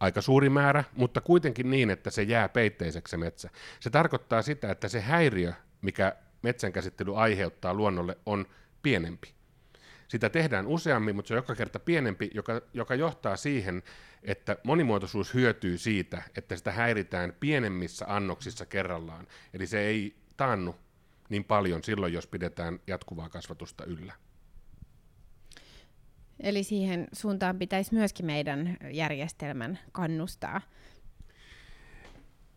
aika 0.00 0.20
suuri 0.20 0.48
määrä, 0.48 0.84
mutta 0.96 1.20
kuitenkin 1.20 1.70
niin, 1.70 1.90
että 1.90 2.10
se 2.10 2.22
jää 2.22 2.48
peitteiseksi 2.48 3.10
se 3.10 3.16
metsä. 3.16 3.50
Se 3.80 3.90
tarkoittaa 3.90 4.42
sitä, 4.42 4.70
että 4.70 4.88
se 4.88 5.00
häiriö, 5.00 5.52
mikä 5.82 6.16
metsänkäsittely 6.42 7.18
aiheuttaa 7.18 7.74
luonnolle, 7.74 8.18
on 8.26 8.46
pienempi. 8.82 9.34
Sitä 10.08 10.30
tehdään 10.30 10.66
useammin, 10.66 11.16
mutta 11.16 11.28
se 11.28 11.34
on 11.34 11.38
joka 11.38 11.54
kerta 11.54 11.78
pienempi, 11.78 12.30
joka, 12.34 12.62
joka 12.74 12.94
johtaa 12.94 13.36
siihen, 13.36 13.82
että 14.22 14.56
monimuotoisuus 14.64 15.34
hyötyy 15.34 15.78
siitä, 15.78 16.22
että 16.36 16.56
sitä 16.56 16.72
häiritään 16.72 17.32
pienemmissä 17.40 18.04
annoksissa 18.08 18.66
kerrallaan. 18.66 19.26
Eli 19.54 19.66
se 19.66 19.80
ei 19.80 20.16
taannu 20.36 20.76
niin 21.28 21.44
paljon 21.44 21.84
silloin, 21.84 22.12
jos 22.12 22.26
pidetään 22.26 22.80
jatkuvaa 22.86 23.28
kasvatusta 23.28 23.84
yllä. 23.84 24.12
Eli 26.40 26.62
siihen 26.62 27.08
suuntaan 27.12 27.58
pitäisi 27.58 27.94
myöskin 27.94 28.26
meidän 28.26 28.76
järjestelmän 28.90 29.78
kannustaa. 29.92 30.60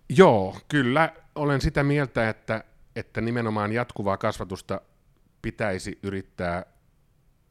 Joo, 0.10 0.58
kyllä 0.68 1.14
olen 1.36 1.62
sitä 1.62 1.84
mieltä, 1.84 2.30
että 2.30 2.64
että 2.96 3.22
nimenomaan 3.22 3.72
jatkuvaa 3.72 4.18
kasvatusta 4.18 4.82
pitäisi 5.42 6.00
yrittää 6.04 6.66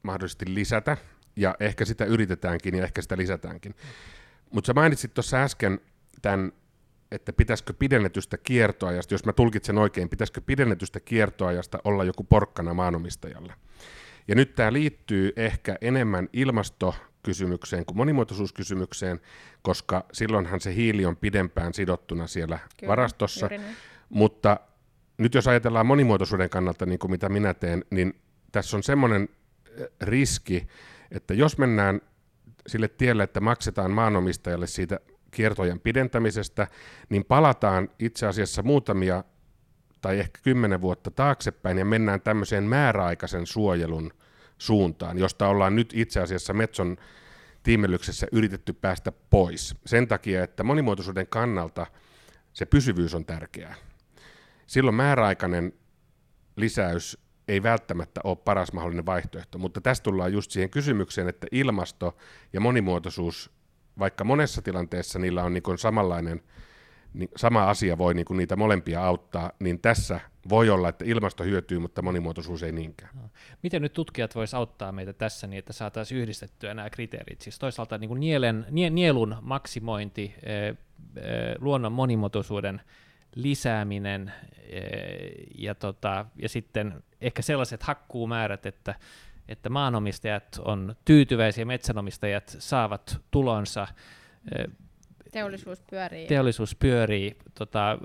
mahdollisesti 0.02 0.54
lisätä, 0.54 0.96
ja 1.37 1.54
ehkä 1.61 1.85
sitä 1.85 2.04
yritetäänkin 2.04 2.74
ja 2.74 2.85
ehkä 2.85 3.02
sitä 3.02 3.16
lisätäänkin. 3.16 3.74
Mutta 4.50 4.66
sä 4.66 4.74
mainitsit 4.74 5.14
tuossa 5.14 5.42
äsken 5.42 5.80
tämän, 6.22 6.52
että 7.11 7.33
pitäisikö 7.33 7.72
pidennetystä 7.72 8.38
kiertoajasta, 8.38 9.14
jos 9.14 9.24
mä 9.24 9.33
tulkitsen 9.33 9.78
oikein, 9.78 10.09
pitäisikö 10.09 10.40
pidennetystä 10.40 11.00
kiertoajasta 11.00 11.78
olla 11.85 12.04
joku 12.04 12.24
porkkana 12.24 12.74
maanomistajalle. 12.74 13.54
Ja 14.28 14.35
nyt 14.35 14.54
tämä 14.54 14.72
liittyy 14.72 15.33
ehkä 15.37 15.76
enemmän 15.80 16.28
ilmastokysymykseen 16.33 17.85
kuin 17.85 17.96
monimuotoisuuskysymykseen, 17.96 19.20
koska 19.62 20.04
silloinhan 20.12 20.61
se 20.61 20.74
hiili 20.74 21.07
on 21.07 21.16
pidempään 21.16 21.74
sidottuna 21.74 22.26
siellä 22.26 22.59
Kyllä, 22.80 22.90
varastossa. 22.90 23.48
Mutta 24.09 24.61
nyt 25.18 25.35
jos 25.35 25.48
ajatellaan 25.48 25.87
monimuotoisuuden 25.87 26.50
kannalta, 26.50 26.87
niin 26.87 26.98
kuin 26.98 27.11
mitä 27.11 27.29
minä 27.29 27.55
teen, 27.55 27.85
niin 27.90 28.20
tässä 28.53 28.77
on 28.77 28.83
semmoinen 28.83 29.29
eh, 29.77 29.87
riski, 30.00 30.66
että 31.11 31.35
jos 31.35 31.59
mennään 31.59 32.00
sille 32.66 32.88
tielle, 32.88 33.22
että 33.22 33.40
maksetaan 33.40 33.90
maanomistajalle 33.90 34.66
siitä 34.66 35.00
kiertojen 35.31 35.81
pidentämisestä, 35.81 36.66
niin 37.09 37.24
palataan 37.24 37.88
itse 37.98 38.27
asiassa 38.27 38.62
muutamia 38.62 39.24
tai 40.00 40.18
ehkä 40.18 40.40
kymmenen 40.42 40.81
vuotta 40.81 41.11
taaksepäin 41.11 41.79
ja 41.79 41.85
mennään 41.85 42.20
tämmöiseen 42.20 42.64
määräaikaisen 42.64 43.46
suojelun 43.46 44.12
suuntaan, 44.59 45.18
josta 45.18 45.48
ollaan 45.48 45.77
nyt 45.77 45.92
itse 45.96 46.20
asiassa 46.20 46.53
Metson 46.53 46.96
tiimelyksessä 47.62 48.27
yritetty 48.33 48.72
päästä 48.72 49.12
pois. 49.31 49.74
Sen 49.87 50.09
takia, 50.09 50.44
että 50.44 50.62
monimuotoisuuden 50.62 51.27
kannalta 51.27 51.87
se 52.53 52.66
pysyvyys 52.66 53.14
on 53.14 53.24
tärkeää 53.24 53.74
silloin 54.66 54.94
määräaikainen 54.94 55.72
lisäys 56.57 57.18
ei 57.48 57.62
välttämättä 57.62 58.20
ole 58.24 58.37
paras 58.37 58.72
mahdollinen 58.72 59.07
vaihtoehto, 59.07 59.59
mutta 59.59 59.81
tässä 59.81 60.03
tullaan 60.03 60.33
just 60.33 60.50
siihen 60.50 60.70
kysymykseen, 60.70 61.29
että 61.29 61.46
ilmasto 61.53 62.16
ja 62.53 62.61
monimuotoisuus, 62.61 63.50
vaikka 63.98 64.24
monessa 64.24 64.62
tilanteessa 64.62 65.18
niillä 65.18 65.44
on 65.44 65.53
niin 65.53 65.79
samanlainen, 65.79 66.42
niin 67.14 67.29
sama 67.37 67.70
asia 67.70 67.98
voi 67.98 68.14
niin 68.14 68.27
niitä 68.37 68.57
molempia 68.57 69.05
auttaa, 69.05 69.53
niin 69.59 69.81
tässä 69.81 70.20
voi 70.48 70.70
olla, 70.70 70.88
että 70.88 71.05
ilmasto 71.05 71.44
hyötyy, 71.44 71.79
mutta 71.79 72.03
monimuotoisuus 72.03 72.62
ei 72.62 72.72
niinkään. 72.72 73.31
Miten 73.62 73.83
nyt 73.83 73.92
tutkijat 73.92 74.35
voisivat 74.35 74.59
auttaa 74.59 74.92
meitä 74.92 75.12
tässä 75.12 75.46
niin, 75.46 75.59
että 75.59 75.72
saataisiin 75.72 76.20
yhdistettyä 76.20 76.74
nämä 76.74 76.90
kriteerit? 76.90 77.40
Siis 77.40 77.59
toisaalta 77.59 77.98
niin 77.98 78.09
kuin 78.09 78.20
nielen, 78.20 78.66
nie, 78.70 78.90
nielun 78.90 79.37
maksimointi, 79.40 80.35
e, 80.42 80.53
e, 80.53 80.74
luonnon 81.59 81.92
monimuotoisuuden 81.92 82.81
lisääminen 83.35 84.33
eh, 84.68 84.83
ja, 85.59 85.75
tota, 85.75 86.27
ja 86.37 86.49
sitten 86.49 87.03
ehkä 87.20 87.42
sellaiset 87.42 87.83
hakkuumäärät, 87.83 88.66
että, 88.66 88.94
että 89.49 89.70
maanomistajat 89.70 90.61
on 90.64 90.97
tyytyväisiä, 91.05 91.64
metsänomistajat 91.64 92.57
saavat 92.59 93.20
tulonsa. 93.31 93.87
Eh, 94.59 94.66
teollisuus 95.33 95.81
pyörii. 95.90 96.27
Teollisuus 96.27 96.75
pyörii. 96.75 97.38
Tota, 97.55 97.99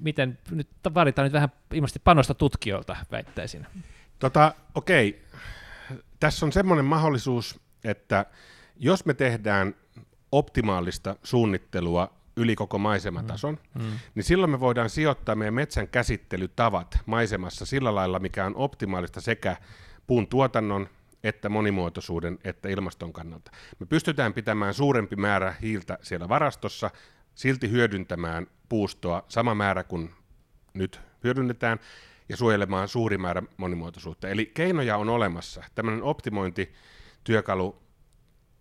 miten, 0.00 0.38
nyt 0.50 0.68
vaaditaan 0.94 1.26
nyt 1.26 1.32
vähän 1.32 1.52
ilmeisesti 1.72 2.00
panosta 2.04 2.34
tutkijoilta, 2.34 2.96
väittäisin. 3.10 3.66
Tota, 4.18 4.54
okei, 4.74 5.22
tässä 6.20 6.46
on 6.46 6.52
semmoinen 6.52 6.84
mahdollisuus, 6.84 7.60
että 7.84 8.26
jos 8.76 9.04
me 9.06 9.14
tehdään 9.14 9.74
optimaalista 10.32 11.16
suunnittelua 11.22 12.15
yli 12.36 12.56
koko 12.56 12.78
maisematason, 12.78 13.58
mm. 13.74 13.82
Mm. 13.82 13.90
niin 14.14 14.24
silloin 14.24 14.50
me 14.50 14.60
voidaan 14.60 14.90
sijoittaa 14.90 15.34
meidän 15.34 15.54
metsän 15.54 15.88
käsittelytavat 15.88 16.98
maisemassa 17.06 17.66
sillä 17.66 17.94
lailla, 17.94 18.18
mikä 18.18 18.46
on 18.46 18.56
optimaalista 18.56 19.20
sekä 19.20 19.56
puun 20.06 20.28
tuotannon 20.28 20.88
että 21.24 21.48
monimuotoisuuden 21.48 22.38
että 22.44 22.68
ilmaston 22.68 23.12
kannalta. 23.12 23.50
Me 23.78 23.86
pystytään 23.86 24.32
pitämään 24.32 24.74
suurempi 24.74 25.16
määrä 25.16 25.54
hiiltä 25.62 25.98
siellä 26.02 26.28
varastossa, 26.28 26.90
silti 27.34 27.70
hyödyntämään 27.70 28.46
puustoa 28.68 29.24
sama 29.28 29.54
määrä 29.54 29.84
kuin 29.84 30.10
nyt 30.74 31.00
hyödynnetään, 31.24 31.80
ja 32.28 32.36
suojelemaan 32.36 32.88
suuri 32.88 33.18
määrä 33.18 33.42
monimuotoisuutta. 33.56 34.28
Eli 34.28 34.46
keinoja 34.46 34.96
on 34.96 35.08
olemassa. 35.08 35.64
Tämmöinen 35.74 36.02
optimointityökalu 36.02 37.82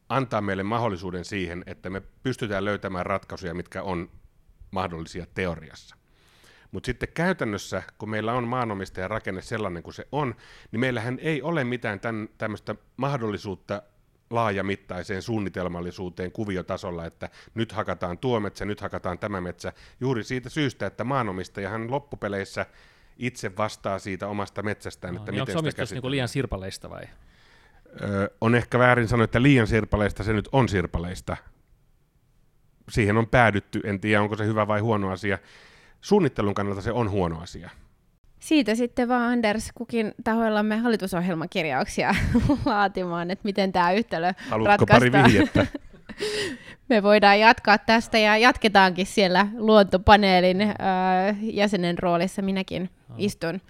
antaa 0.10 0.42
meille 0.42 0.64
mahdollisuuden 0.64 1.26
siihen, 1.26 1.64
että 1.68 1.90
me 1.90 2.02
pystytään 2.24 2.66
löytämään 2.66 3.06
ratkaisuja, 3.06 3.54
mitkä 3.54 3.84
on 3.84 4.10
mahdollisia 4.72 5.26
teoriassa. 5.34 5.96
Mutta 6.72 6.86
sitten 6.86 7.10
käytännössä, 7.14 7.84
kun 7.98 8.10
meillä 8.10 8.34
on 8.34 8.48
maanomistajan 8.48 9.10
rakenne 9.10 9.42
sellainen 9.42 9.84
kuin 9.84 9.94
se 9.94 10.08
on, 10.12 10.36
niin 10.72 10.80
meillähän 10.80 11.20
ei 11.22 11.42
ole 11.42 11.64
mitään 11.64 12.00
tämmöistä 12.38 12.76
mahdollisuutta 12.98 13.82
laajamittaiseen 14.30 15.22
suunnitelmallisuuteen 15.22 16.32
kuviotasolla, 16.32 17.06
että 17.06 17.30
nyt 17.54 17.72
hakataan 17.72 18.18
tuo 18.18 18.40
metsä, 18.40 18.66
nyt 18.66 18.82
hakataan 18.82 19.20
tämä 19.20 19.42
metsä, 19.42 19.74
juuri 20.00 20.24
siitä 20.24 20.50
syystä, 20.50 20.86
että 20.86 21.04
maanomistajahan 21.04 21.92
loppupeleissä 21.92 22.66
itse 23.18 23.58
vastaa 23.58 24.00
siitä 24.00 24.28
omasta 24.28 24.64
metsästään, 24.64 25.14
No, 25.14 25.20
että 25.20 25.32
niin 25.32 25.42
miten 25.42 25.58
onko 25.58 25.72
sitä 25.72 25.82
omistus 25.82 26.02
niin 26.02 26.12
liian 26.12 26.28
sirpaleista 26.28 26.90
vai? 26.90 27.04
On 28.42 28.56
ehkä 28.56 28.80
väärin 28.80 29.08
sanoa, 29.08 29.24
että 29.24 29.42
liian 29.42 29.68
sirpaleista 29.68 30.24
se 30.24 30.34
nyt 30.34 30.50
on 30.52 30.70
sirpaleista. 30.70 31.38
Siihen 32.90 33.18
on 33.18 33.28
päädytty, 33.28 33.82
en 33.84 34.00
tiedä 34.00 34.22
onko 34.22 34.36
se 34.36 34.46
hyvä 34.46 34.68
vai 34.68 34.80
huono 34.80 35.12
asia. 35.12 35.38
Suunnittelun 36.02 36.54
kannalta 36.54 36.82
se 36.82 36.92
on 36.92 37.12
huono 37.12 37.42
asia. 37.42 37.70
Siitä 38.40 38.76
sitten 38.76 39.08
vaan 39.08 39.32
Anders 39.32 39.72
kukin 39.76 40.14
tahoillamme 40.24 40.78
hallitusohjelmakirjauksia 40.78 42.16
laatimaan, 42.66 43.32
että 43.32 43.46
miten 43.46 43.72
tämä 43.72 43.92
yhtälö 43.92 44.32
Haluatko 44.50 44.86
pari 44.86 45.10
ratkaistaan. 45.10 45.26
vihjettä? 45.26 45.68
Me 46.90 47.04
voidaan 47.04 47.40
jatkaa 47.40 47.78
tästä 47.78 48.18
ja 48.18 48.38
jatketaankin 48.38 49.06
siellä 49.06 49.48
luontopaneelin 49.58 50.62
äh, 50.62 50.76
jäsenen 51.42 52.00
roolissa. 52.00 52.42
Minäkin 52.42 52.90
istun. 53.18 53.62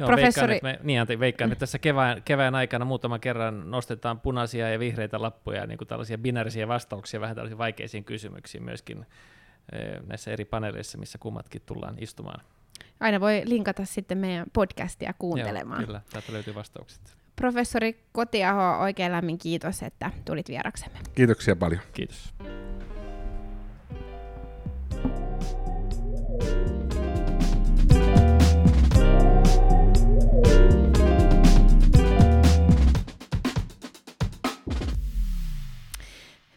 Joo, 0.00 0.08
Professori- 0.08 0.48
veikkaan, 0.48 0.50
että 0.50 0.66
me, 0.66 0.78
niin, 0.82 1.00
anteeksi, 1.00 1.20
veikkaan, 1.20 1.52
että 1.52 1.60
tässä 1.60 1.78
kevään, 1.78 2.22
kevään 2.22 2.54
aikana 2.54 2.84
muutaman 2.84 3.20
kerran 3.20 3.70
nostetaan 3.70 4.20
punaisia 4.20 4.70
ja 4.70 4.78
vihreitä 4.78 5.22
lappuja, 5.22 5.66
niin 5.66 5.78
kuin 5.78 5.88
tällaisia 5.88 6.18
binäärisiä 6.18 6.68
vastauksia 6.68 7.20
vähän 7.20 7.36
tällaisiin 7.36 7.58
vaikeisiin 7.58 8.04
kysymyksiin 8.04 8.64
myöskin 8.64 9.06
eh, 9.72 10.00
näissä 10.06 10.30
eri 10.30 10.44
paneeleissa, 10.44 10.98
missä 10.98 11.18
kummatkin 11.18 11.62
tullaan 11.66 11.94
istumaan. 11.98 12.44
Aina 13.00 13.20
voi 13.20 13.42
linkata 13.44 13.84
sitten 13.84 14.18
meidän 14.18 14.46
podcastia 14.52 15.14
kuuntelemaan. 15.18 15.80
Joo, 15.80 15.86
kyllä, 15.86 16.00
täältä 16.10 16.32
löytyy 16.32 16.54
vastaukset. 16.54 17.16
Professori 17.36 18.04
Kotiaho, 18.12 18.82
oikein 18.82 19.12
lämmin 19.12 19.38
kiitos, 19.38 19.82
että 19.82 20.10
tulit 20.24 20.48
vieraksemme. 20.48 20.98
Kiitoksia 21.14 21.56
paljon. 21.56 21.80
Kiitos. 21.92 22.34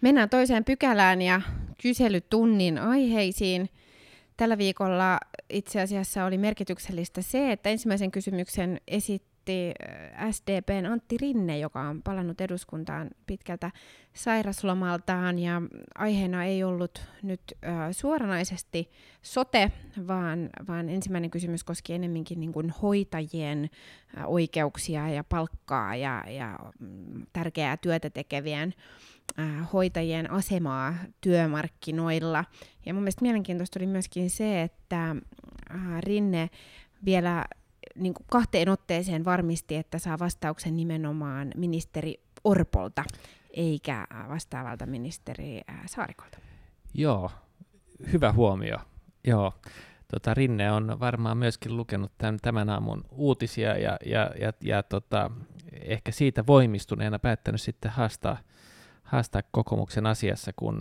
Mennään 0.03 0.29
toiseen 0.29 0.65
pykälään 0.65 1.21
ja 1.21 1.41
kyselytunnin 1.81 2.77
aiheisiin. 2.77 3.69
Tällä 4.37 4.57
viikolla 4.57 5.19
itse 5.49 5.81
asiassa 5.81 6.25
oli 6.25 6.37
merkityksellistä 6.37 7.21
se, 7.21 7.51
että 7.51 7.69
ensimmäisen 7.69 8.11
kysymyksen 8.11 8.81
esitti 8.87 9.73
äh, 10.17 10.31
SDPn 10.31 10.85
Antti 10.85 11.17
Rinne, 11.17 11.59
joka 11.59 11.81
on 11.81 12.03
palannut 12.03 12.41
eduskuntaan 12.41 13.09
pitkältä 13.27 13.71
sairaslomaltaan. 14.13 15.39
Ja 15.39 15.61
aiheena 15.95 16.45
ei 16.45 16.63
ollut 16.63 17.01
nyt 17.21 17.41
äh, 17.65 17.73
suoranaisesti 17.91 18.91
sote, 19.21 19.71
vaan, 20.07 20.49
vaan 20.67 20.89
ensimmäinen 20.89 21.31
kysymys 21.31 21.63
koski 21.63 21.93
enemmänkin 21.93 22.39
niin 22.39 22.53
kuin 22.53 22.69
hoitajien 22.69 23.69
äh, 24.17 24.23
oikeuksia 24.27 25.09
ja 25.09 25.23
palkkaa 25.23 25.95
ja, 25.95 26.23
ja 26.27 26.59
mm, 26.79 27.25
tärkeää 27.33 27.77
työtä 27.77 28.09
tekevien 28.09 28.73
äh, 28.77 29.12
hoitajien 29.73 30.31
asemaa 30.31 30.93
työmarkkinoilla. 31.21 32.45
Ja 32.85 32.93
mun 32.93 33.03
mielestä 33.03 33.21
mielenkiintoista 33.21 33.79
oli 33.79 33.87
myöskin 33.87 34.29
se, 34.29 34.61
että 34.61 35.15
Rinne 35.99 36.49
vielä 37.05 37.45
niin 37.95 38.13
kuin 38.13 38.25
kahteen 38.31 38.69
otteeseen 38.69 39.25
varmisti, 39.25 39.75
että 39.75 39.99
saa 39.99 40.19
vastauksen 40.19 40.75
nimenomaan 40.75 41.51
ministeri 41.55 42.23
Orpolta, 42.43 43.03
eikä 43.49 44.07
vastaavalta 44.29 44.85
ministeri 44.85 45.61
Saarikolta. 45.85 46.37
Joo, 46.93 47.31
hyvä 48.11 48.31
huomio. 48.31 48.77
Joo, 49.27 49.53
tota, 50.11 50.33
Rinne 50.33 50.71
on 50.71 50.99
varmaan 50.99 51.37
myöskin 51.37 51.77
lukenut 51.77 52.11
tämän, 52.17 52.39
tämän 52.41 52.69
aamun 52.69 53.03
uutisia 53.11 53.77
ja, 53.77 53.97
ja, 54.05 54.31
ja, 54.39 54.53
ja 54.63 54.83
tota, 54.83 55.31
ehkä 55.81 56.11
siitä 56.11 56.47
voimistuneena 56.47 57.19
päättänyt 57.19 57.61
sitten 57.61 57.91
haastaa, 57.91 58.37
haastaa 59.13 59.41
kokoomuksen 59.51 60.05
asiassa, 60.05 60.51
kun 60.55 60.79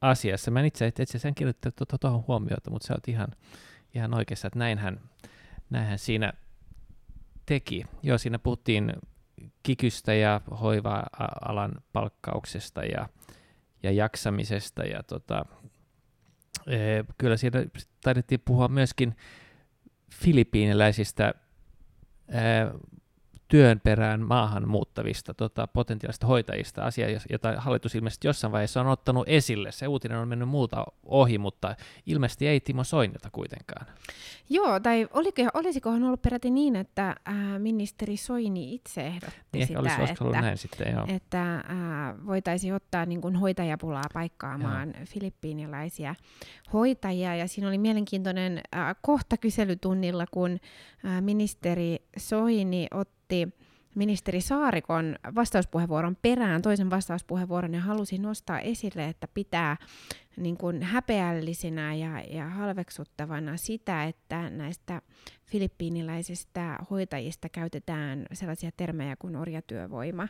asiassa. 0.00 0.50
Mä 0.50 0.60
en 0.60 0.66
itse 0.66 0.92
asiassa 1.02 1.28
en 1.28 1.34
kiinnittänyt 1.34 1.76
tuohon 1.76 1.98
to, 2.00 2.08
to, 2.08 2.24
huomiota, 2.28 2.70
mutta 2.70 2.86
sä 2.86 2.94
oot 2.94 3.08
ihan, 3.08 3.28
ihan 3.94 4.14
oikeassa, 4.14 4.46
että 4.48 4.58
näinhän, 4.58 5.00
näinhän 5.70 5.98
siinä 5.98 6.32
teki. 7.46 7.86
Joo, 8.02 8.18
siinä 8.18 8.38
puhuttiin 8.38 8.92
kikystä 9.62 10.14
ja 10.14 10.40
hoiva-alan 10.60 11.72
palkkauksesta 11.92 12.84
ja, 12.84 13.08
ja 13.82 13.90
jaksamisesta 13.90 14.82
ja 14.82 15.02
tota, 15.02 15.44
eh, 16.66 17.04
kyllä 17.18 17.36
siinä 17.36 17.64
taidettiin 18.02 18.40
puhua 18.44 18.68
myöskin 18.68 19.16
filippiiniläisistä 20.14 21.34
eh, 22.28 22.80
työn 23.48 23.80
perään 23.80 24.20
maahan 24.20 24.68
muuttavista 24.68 25.34
tota, 25.34 25.66
potentiaalista 25.66 26.26
hoitajista, 26.26 26.82
asia, 26.82 27.06
jota 27.30 27.60
hallitus 27.60 27.94
ilmeisesti 27.94 28.26
jossain 28.28 28.52
vaiheessa 28.52 28.80
on 28.80 28.86
ottanut 28.86 29.28
esille. 29.28 29.72
Se 29.72 29.86
uutinen 29.86 30.18
on 30.18 30.28
mennyt 30.28 30.48
muuta 30.48 30.84
ohi, 31.02 31.38
mutta 31.38 31.76
ilmeisesti 32.06 32.48
ei 32.48 32.60
Timo 32.60 32.84
Soinilta 32.84 33.28
kuitenkaan. 33.32 33.86
Joo, 34.50 34.80
tai 34.80 35.08
oliko, 35.12 35.42
olisikohan 35.54 36.02
ollut 36.02 36.22
peräti 36.22 36.50
niin, 36.50 36.76
että 36.76 37.16
ää, 37.24 37.58
ministeri 37.58 38.16
Soini 38.16 38.74
itse 38.74 39.06
ehdotti 39.06 39.36
Niin 39.52 39.66
sitä, 39.66 39.80
olisi, 39.80 40.00
olisiko 40.00 40.24
ollut 40.24 40.36
että, 40.36 40.46
näin 40.46 40.58
sitten, 40.58 40.92
joo. 40.92 41.06
että 41.08 41.64
ää, 41.68 42.14
voitaisiin 42.26 42.74
ottaa 42.74 43.06
niin 43.06 43.20
kuin 43.20 43.36
hoitajapulaa 43.36 44.04
paikkaamaan 44.14 44.94
filippiiniläisiä 45.04 46.14
hoitajia. 46.72 47.36
Ja 47.36 47.48
siinä 47.48 47.68
oli 47.68 47.78
mielenkiintoinen 47.78 48.60
ää, 48.72 48.94
kohta 49.02 49.36
kyselytunnilla, 49.36 50.24
kun 50.30 50.58
ää, 51.04 51.20
ministeri 51.20 51.96
Soini 52.16 52.86
otti 52.94 53.17
ministeri 53.94 54.40
Saarikon 54.40 55.16
vastauspuheenvuoron 55.34 56.16
perään, 56.22 56.62
toisen 56.62 56.90
vastauspuheenvuoron, 56.90 57.74
ja 57.74 57.80
halusi 57.80 58.18
nostaa 58.18 58.60
esille, 58.60 59.08
että 59.08 59.28
pitää 59.34 59.76
niin 60.36 60.56
kuin 60.56 60.82
häpeällisenä 60.82 61.94
ja, 61.94 62.20
ja 62.20 62.48
halveksuttavana 62.48 63.56
sitä, 63.56 64.04
että 64.04 64.50
näistä 64.50 65.02
filippiiniläisistä 65.44 66.78
hoitajista 66.90 67.48
käytetään 67.48 68.26
sellaisia 68.32 68.70
termejä 68.76 69.16
kuin 69.16 69.36
orjatyövoima. 69.36 70.28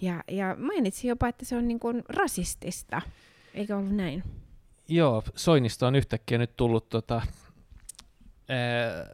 Ja, 0.00 0.24
ja 0.30 0.56
mainitsi 0.58 1.08
jopa, 1.08 1.28
että 1.28 1.44
se 1.44 1.56
on 1.56 1.68
niin 1.68 1.80
kuin 1.80 2.02
rasistista. 2.08 3.02
Eikö 3.54 3.76
ollut 3.76 3.96
näin? 3.96 4.22
Joo, 4.88 5.22
Soinista 5.34 5.86
on 5.86 5.94
yhtäkkiä 5.94 6.38
nyt 6.38 6.56
tullut 6.56 6.88
tota, 6.88 7.22
ää, 8.48 9.12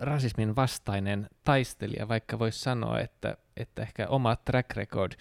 rasismin 0.00 0.56
vastainen 0.56 1.28
taistelija, 1.44 2.08
vaikka 2.08 2.38
voisi 2.38 2.60
sanoa, 2.60 3.00
että, 3.00 3.36
että 3.56 3.82
ehkä 3.82 4.08
oma 4.08 4.36
track 4.36 4.76
record 4.76 5.12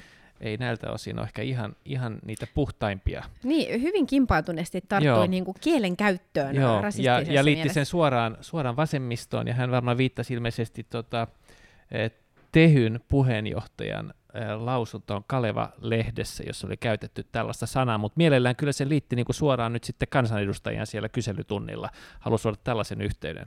ei 0.41 0.57
näiltä 0.57 0.91
osin 0.91 1.19
ole 1.19 1.25
ehkä 1.25 1.41
ihan, 1.41 1.75
ihan 1.85 2.19
niitä 2.25 2.47
puhtaimpia. 2.53 3.23
Niin, 3.43 3.81
hyvin 3.81 4.07
kimpautuneesti 4.07 4.81
tarttui 4.87 5.27
niin 5.27 5.45
kuin 5.45 5.55
kielen 5.61 5.97
käyttöön 5.97 6.55
Joo, 6.55 6.83
ja, 6.97 7.21
ja 7.21 7.45
liitti 7.45 7.59
mielessä. 7.59 7.73
sen 7.73 7.85
suoraan, 7.85 8.37
suoraan 8.41 8.75
vasemmistoon, 8.75 9.47
ja 9.47 9.53
hän 9.53 9.71
varmaan 9.71 9.97
viittasi 9.97 10.33
ilmeisesti 10.33 10.83
tota, 10.89 11.27
eh, 11.91 12.11
Tehyn 12.51 12.99
puheenjohtajan 13.09 14.13
eh, 14.33 14.61
lausuntoon 14.61 15.23
Kaleva-lehdessä, 15.27 16.43
jossa 16.47 16.67
oli 16.67 16.77
käytetty 16.77 17.25
tällaista 17.31 17.65
sanaa, 17.65 17.97
mutta 17.97 18.17
mielellään 18.17 18.55
kyllä 18.55 18.71
se 18.71 18.89
liitti 18.89 19.15
niinku 19.15 19.33
suoraan 19.33 19.73
nyt 19.73 19.83
sitten 19.83 20.07
kansanedustajien 20.11 20.87
siellä 20.87 21.09
kyselytunnilla. 21.09 21.89
Halusi 22.19 22.41
suoda 22.41 22.57
tällaisen 22.63 23.01
yhteyden. 23.01 23.45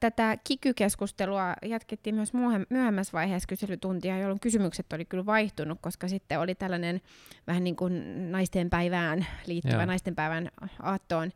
Tätä 0.00 0.36
kikykeskustelua 0.44 1.54
jatkettiin 1.62 2.14
myös 2.14 2.32
myöhem- 2.34 2.66
myöhemmässä 2.70 3.12
vaiheessa 3.12 3.46
kyselytuntia, 3.46 4.18
jolloin 4.18 4.40
kysymykset 4.40 4.92
oli 4.92 5.04
kyllä 5.04 5.26
vaihtunut, 5.26 5.78
koska 5.80 6.08
sitten 6.08 6.40
oli 6.40 6.54
tällainen 6.54 7.00
vähän 7.46 7.64
niin 7.64 7.76
kuin 7.76 8.32
naisten 8.32 8.70
päivään 8.70 9.26
liittyvä, 9.46 9.74
Joo. 9.74 9.86
naisten 9.86 10.14
päivän 10.14 10.50
aattoon 10.82 11.30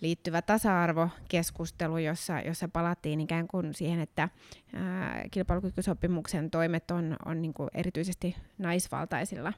liittyvä 0.00 0.42
tasa-arvokeskustelu, 0.42 1.98
jossa, 1.98 2.40
jossa 2.40 2.68
palattiin 2.68 3.20
ikään 3.20 3.48
kuin 3.48 3.74
siihen, 3.74 4.00
että 4.00 4.28
ää, 4.74 5.24
kilpailukykysopimuksen 5.30 6.50
toimet 6.50 6.90
on, 6.90 7.16
on 7.24 7.42
niin 7.42 7.54
kuin 7.54 7.68
erityisesti 7.74 8.36
naisvaltaisilla 8.58 9.52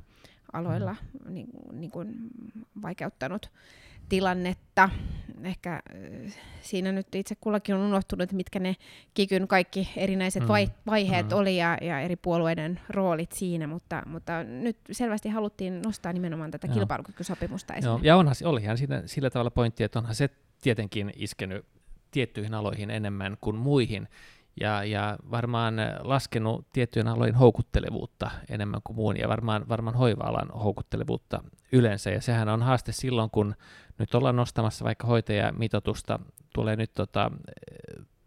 aloilla 0.52 0.96
niin, 1.28 1.48
niin 1.72 1.90
kuin 1.90 2.14
vaikeuttanut 2.82 3.50
tilannetta. 4.10 4.90
Ehkä 5.44 5.74
äh, 5.74 6.34
siinä 6.60 6.92
nyt 6.92 7.14
itse 7.14 7.34
kullakin 7.40 7.74
on 7.74 7.80
unohtunut, 7.80 8.32
mitkä 8.32 8.58
ne 8.58 8.76
kikyn 9.14 9.48
kaikki 9.48 9.88
erinäiset 9.96 10.42
Mm. 10.42 10.48
vai, 10.48 10.68
vaiheet 10.86 11.26
Mm. 11.30 11.36
oli 11.36 11.56
ja, 11.56 11.78
ja 11.82 12.00
eri 12.00 12.16
puolueiden 12.16 12.80
roolit 12.88 13.32
siinä, 13.32 13.66
mutta, 13.66 14.02
mutta 14.06 14.44
nyt 14.44 14.76
selvästi 14.92 15.28
haluttiin 15.28 15.82
nostaa 15.82 16.12
nimenomaan 16.12 16.50
tätä 16.50 16.66
Joo. 16.66 16.74
kilpailukykysopimusta 16.74 17.74
esille. 17.74 17.92
Joo, 17.92 18.00
ja 18.02 18.16
onhan, 18.16 18.34
se- 18.34 18.46
olihan 18.46 18.78
siinä 18.78 19.02
sillä 19.06 19.30
tavalla 19.30 19.50
pointti, 19.50 19.84
että 19.84 19.98
onhan 19.98 20.14
se 20.14 20.30
tietenkin 20.62 21.12
iskenyt 21.16 21.66
tiettyihin 22.10 22.54
aloihin 22.54 22.90
enemmän 22.90 23.36
kuin 23.40 23.56
muihin, 23.56 24.08
ja, 24.60 24.84
ja 24.84 25.18
varmaan 25.30 25.74
laskenut 26.00 26.66
tiettyjen 26.72 27.08
alojen 27.08 27.34
houkuttelevuutta 27.34 28.30
enemmän 28.48 28.80
kuin 28.84 28.96
muun, 28.96 29.16
ja 29.16 29.28
varmaan, 29.28 29.68
varmaan 29.68 29.96
hoiva-alan 29.96 30.48
houkuttelevuutta 30.50 31.42
yleensä, 31.72 32.10
ja 32.10 32.20
sehän 32.20 32.48
on 32.48 32.62
haaste 32.62 32.92
silloin, 32.92 33.30
kun 33.30 33.54
nyt 34.00 34.14
ollaan 34.14 34.36
nostamassa 34.36 34.84
vaikka 34.84 35.06
hoitajamitoitusta, 35.06 36.18
tulee 36.52 36.76
nyt 36.76 36.90
tota, 36.94 37.30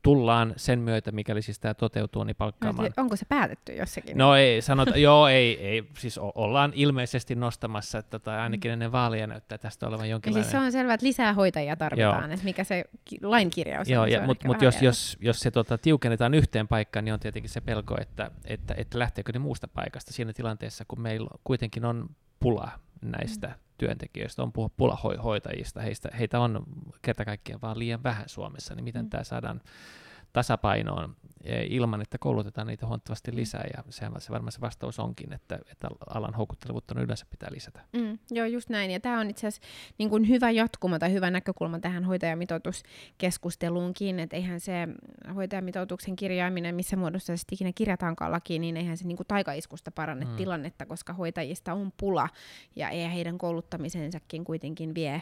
tullaan 0.04 0.54
sen 0.58 0.80
myötä, 0.80 1.12
mikäli 1.12 1.42
siis 1.42 1.60
tämä 1.60 1.74
toteutuu, 1.74 2.24
niin 2.24 2.36
palkkaamaan. 2.36 2.92
No, 2.98 3.04
onko 3.04 3.16
se 3.16 3.26
päätetty 3.26 3.74
jossakin? 3.74 4.18
No 4.18 4.36
ei, 4.36 4.62
sanota, 4.62 4.98
joo, 5.08 5.28
ei, 5.28 5.68
ei, 5.68 5.90
siis 5.98 6.18
ollaan 6.18 6.72
ilmeisesti 6.76 7.36
nostamassa, 7.36 7.98
että 7.98 8.20
tota, 8.20 8.44
ainakin 8.44 8.72
ennen 8.72 8.92
vaaleja 8.92 9.28
näyttää 9.28 9.58
tästä 9.58 9.88
olevan 9.88 10.10
jonkinlainen. 10.10 10.40
Ja 10.40 10.44
siis 10.44 10.52
se 10.52 10.66
on 10.66 10.72
selvä, 10.72 10.94
että 10.94 11.06
lisää 11.06 11.34
hoitajia 11.34 11.76
tarvitaan, 11.76 12.32
että 12.32 12.46
mikä 12.46 12.64
se 12.64 12.86
lainkirjaus 13.22 13.90
joo, 13.90 14.04
on. 14.04 14.12
Ja, 14.12 14.26
mutta 14.26 14.48
mut 14.48 14.62
jos, 14.62 14.82
jos, 14.82 15.18
jos 15.22 15.40
se 15.40 15.52
tota, 15.52 15.78
tiukennetaan 15.78 16.34
yhteen 16.34 16.68
paikkaan, 16.68 17.06
niin 17.06 17.14
on 17.14 17.20
tietenkin 17.20 17.50
se 17.50 17.62
pelko, 17.62 17.98
että, 18.02 18.32
että, 18.46 18.74
että 18.78 19.00
lähteekö 19.00 19.32
ne 19.32 19.40
muusta 19.40 19.68
paikasta 19.68 20.14
siinä 20.14 20.34
tilanteessa, 20.34 20.86
kun 20.88 21.02
meillä 21.02 21.30
kuitenkin 21.44 21.86
on 21.86 22.10
pula 22.40 22.72
näistä 23.12 23.48
mm. 23.48 23.54
työntekijöistä, 23.78 24.44
on 24.44 24.52
pula 24.52 24.98
hoitajista, 25.24 25.82
heistä, 25.82 26.10
heitä 26.20 26.40
on 26.40 26.64
kerta 27.02 27.26
kaikkiaan 27.26 27.62
vaan 27.62 27.80
liian 27.80 28.04
vähän 28.04 28.30
Suomessa, 28.30 28.76
niin 28.76 28.84
miten 28.84 29.06
mm. 29.06 29.10
tämä 29.10 29.24
saadaan 29.24 29.62
tasapainoon 30.34 31.16
e, 31.44 31.66
ilman, 31.66 32.02
että 32.02 32.18
koulutetaan 32.18 32.68
niitä 32.68 32.86
huomattavasti 32.86 33.36
lisää, 33.36 33.66
ja 33.78 33.84
sehän 33.90 34.22
se 34.22 34.32
varmaan 34.32 34.52
se 34.52 34.62
vastaus 34.62 35.00
onkin, 35.00 35.34
että, 35.34 35.60
että 35.72 35.88
alan 36.10 36.34
houkuttelevuutta 36.34 37.02
yleensä 37.02 37.26
pitää 37.30 37.50
lisätä. 37.52 37.82
Mm, 37.94 38.20
joo, 38.32 38.46
just 38.46 38.70
näin, 38.70 38.92
ja 38.92 39.00
tämä 39.00 39.20
on 39.20 39.30
itse 39.30 39.48
asiassa 39.48 39.68
niin 39.98 40.10
kuin 40.10 40.30
hyvä 40.30 40.52
jatkuma 40.52 41.00
tai 41.00 41.14
hyvä 41.14 41.32
näkökulma 41.32 41.80
tähän 41.80 42.04
hoitajamitoituskeskusteluunkin, 42.04 44.20
että 44.20 44.36
eihän 44.36 44.60
se 44.60 44.88
hoitajamitoituksen 45.36 46.16
kirjaaminen, 46.16 46.76
missä 46.76 46.96
muodossa 46.96 47.38
se 47.38 47.44
ikinä 47.52 47.72
kirjataankaan 47.76 48.32
lakiin, 48.32 48.62
niin 48.62 48.78
eihän 48.78 48.98
se 48.98 49.08
niin 49.08 49.18
kuin 49.18 49.28
taikaiskusta 49.28 49.92
paranne 49.92 50.26
mm. 50.26 50.36
tilannetta, 50.36 50.86
koska 50.86 51.14
hoitajista 51.14 51.74
on 51.74 51.92
pula, 51.98 52.30
ja 52.76 52.90
ei 52.90 53.14
heidän 53.14 53.38
kouluttamisensakin 53.38 54.44
kuitenkin 54.44 54.96
vie 54.96 55.22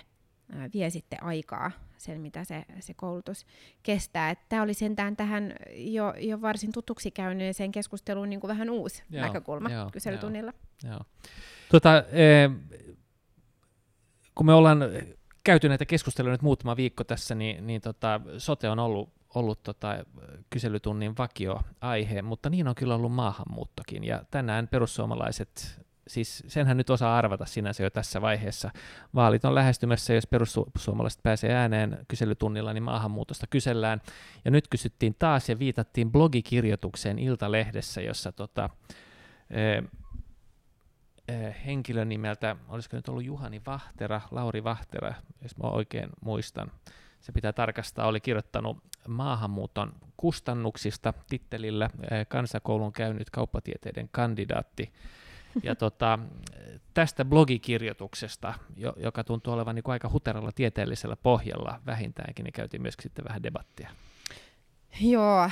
vie 0.73 0.89
sitten 0.89 1.23
aikaa 1.23 1.71
sen, 1.97 2.21
mitä 2.21 2.43
se, 2.43 2.65
se 2.79 2.93
koulutus 2.93 3.45
kestää. 3.83 4.35
Tämä 4.49 4.61
oli 4.61 4.73
sentään 4.73 5.15
tähän 5.15 5.53
jo, 5.75 6.13
jo 6.17 6.41
varsin 6.41 6.71
tutuksi 6.71 7.11
käyneeseen 7.11 7.71
keskusteluun 7.71 8.29
niin 8.29 8.39
kuin 8.39 8.49
vähän 8.49 8.69
uusi 8.69 9.03
joo, 9.09 9.25
näkökulma 9.25 9.71
joo, 9.71 9.89
kyselytunnilla. 9.91 10.53
Joo, 10.83 10.93
joo. 10.93 11.01
Tota, 11.71 11.97
eh, 11.97 12.51
kun 14.35 14.45
me 14.45 14.53
ollaan 14.53 14.79
käyty 15.43 15.69
näitä 15.69 15.85
keskusteluja 15.85 16.31
nyt 16.31 16.41
muutama 16.41 16.75
viikko 16.75 17.03
tässä, 17.03 17.35
niin, 17.35 17.67
niin 17.67 17.81
tota, 17.81 18.21
sote 18.37 18.69
on 18.69 18.79
ollut, 18.79 19.09
ollut 19.35 19.63
tota, 19.63 20.05
kyselytunnin 20.49 21.17
vakioaihe, 21.17 22.21
mutta 22.21 22.49
niin 22.49 22.67
on 22.67 22.75
kyllä 22.75 22.95
ollut 22.95 23.11
maahanmuuttokin. 23.11 24.03
Ja 24.03 24.23
tänään 24.31 24.67
perussuomalaiset 24.67 25.81
siis 26.07 26.43
senhän 26.47 26.77
nyt 26.77 26.89
osaa 26.89 27.17
arvata 27.17 27.45
sinänsä 27.45 27.83
jo 27.83 27.89
tässä 27.89 28.21
vaiheessa. 28.21 28.71
Vaalit 29.15 29.45
on 29.45 29.55
lähestymässä, 29.55 30.13
jos 30.13 30.27
perussuomalaiset 30.27 31.23
pääsee 31.23 31.53
ääneen 31.53 32.05
kyselytunnilla, 32.07 32.73
niin 32.73 32.83
maahanmuutosta 32.83 33.47
kysellään. 33.47 34.01
Ja 34.45 34.51
nyt 34.51 34.67
kysyttiin 34.67 35.15
taas 35.19 35.49
ja 35.49 35.59
viitattiin 35.59 36.11
blogikirjoitukseen 36.11 37.19
Iltalehdessä, 37.19 38.01
jossa 38.01 38.31
tota, 38.31 38.69
eh, 39.49 39.83
eh, 41.27 41.55
henkilön 41.65 42.09
nimeltä, 42.09 42.55
olisiko 42.69 42.95
nyt 42.95 43.09
ollut 43.09 43.25
Juhani 43.25 43.61
Vahtera, 43.65 44.21
Lauri 44.31 44.63
Vahtera, 44.63 45.13
jos 45.41 45.57
mä 45.57 45.69
oikein 45.69 46.09
muistan, 46.21 46.71
se 47.19 47.31
pitää 47.31 47.53
tarkastaa, 47.53 48.07
oli 48.07 48.19
kirjoittanut 48.19 48.77
maahanmuuton 49.07 49.93
kustannuksista 50.17 51.13
tittelillä 51.29 51.89
eh, 52.11 52.27
kansakoulun 52.27 52.93
käynyt 52.93 53.29
kauppatieteiden 53.29 54.09
kandidaatti 54.11 54.93
ja 55.63 55.75
tota, 55.75 56.19
tästä 56.93 57.25
blogikirjoituksesta, 57.25 58.53
jo, 58.75 58.93
joka 58.97 59.23
tuntuu 59.23 59.53
olevan 59.53 59.75
niin 59.75 59.83
aika 59.85 60.09
huteralla 60.09 60.51
tieteellisellä 60.51 61.15
pohjalla 61.15 61.81
vähintäänkin, 61.85 62.43
niin 62.43 62.53
käytiin 62.53 62.81
myöskin 62.81 63.03
sitten 63.03 63.25
vähän 63.25 63.43
debattia. 63.43 63.89
Joo, 65.01 65.49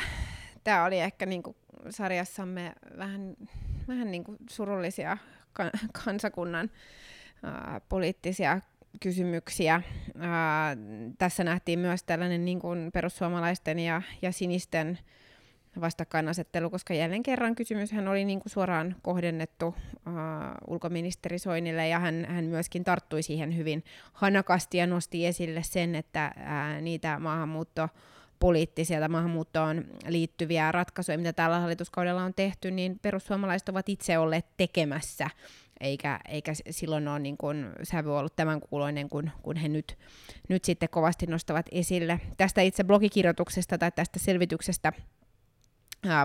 tämä 0.63 0.85
oli 0.85 0.99
ehkä 0.99 1.25
niin 1.25 1.43
kuin 1.43 1.57
sarjassamme 1.89 2.73
vähän, 2.97 3.37
vähän 3.87 4.11
niin 4.11 4.23
kuin 4.23 4.37
surullisia 4.49 5.17
kansakunnan 6.03 6.71
ää, 7.43 7.81
poliittisia 7.89 8.61
kysymyksiä. 8.99 9.81
Ää, 10.19 10.77
tässä 11.17 11.43
nähtiin 11.43 11.79
myös 11.79 12.03
tällainen 12.03 12.45
niin 12.45 12.59
kuin 12.59 12.91
perussuomalaisten 12.93 13.79
ja, 13.79 14.01
ja 14.21 14.31
sinisten 14.31 14.99
vastakkainasettelu, 15.81 16.69
koska 16.69 16.93
jälleen 16.93 17.23
kerran 17.23 17.55
kysymyshän 17.55 18.07
oli 18.07 18.25
niin 18.25 18.39
kuin 18.39 18.51
suoraan 18.51 18.95
kohdennettu 19.01 19.67
uh, 19.67 19.73
ulkoministeri 20.67 21.39
Soinille 21.39 21.87
ja 21.87 21.99
hän, 21.99 22.25
hän 22.29 22.45
myöskin 22.45 22.83
tarttui 22.83 23.23
siihen 23.23 23.57
hyvin 23.57 23.83
hanakasti 24.13 24.77
ja 24.77 24.87
nosti 24.87 25.25
esille 25.25 25.63
sen, 25.63 25.95
että 25.95 26.31
uh, 26.37 26.81
niitä 26.81 27.19
maahanmuutto 27.19 27.89
poliittisia 28.39 28.99
tai 28.99 29.09
maahanmuuttoon 29.09 29.85
liittyviä 30.07 30.71
ratkaisuja, 30.71 31.17
mitä 31.17 31.33
tällä 31.33 31.59
hallituskaudella 31.59 32.23
on 32.23 32.33
tehty, 32.33 32.71
niin 32.71 32.99
perussuomalaiset 33.01 33.69
ovat 33.69 33.89
itse 33.89 34.17
olleet 34.17 34.45
tekemässä, 34.57 35.29
eikä, 35.79 36.19
eikä 36.27 36.53
silloin 36.69 37.07
ole 37.07 37.19
niin 37.19 37.37
kuin 37.37 37.69
sävy 37.83 38.17
ollut 38.17 38.35
tämän 38.35 38.61
kuuloinen, 38.61 39.09
kun, 39.09 39.31
kun 39.41 39.55
he 39.55 39.67
nyt, 39.67 39.97
nyt 40.49 40.65
sitten 40.65 40.89
kovasti 40.89 41.25
nostavat 41.25 41.65
esille. 41.71 42.19
Tästä 42.37 42.61
itse 42.61 42.83
blogikirjoituksesta 42.83 43.77
tai 43.77 43.91
tästä 43.91 44.19
selvityksestä 44.19 44.93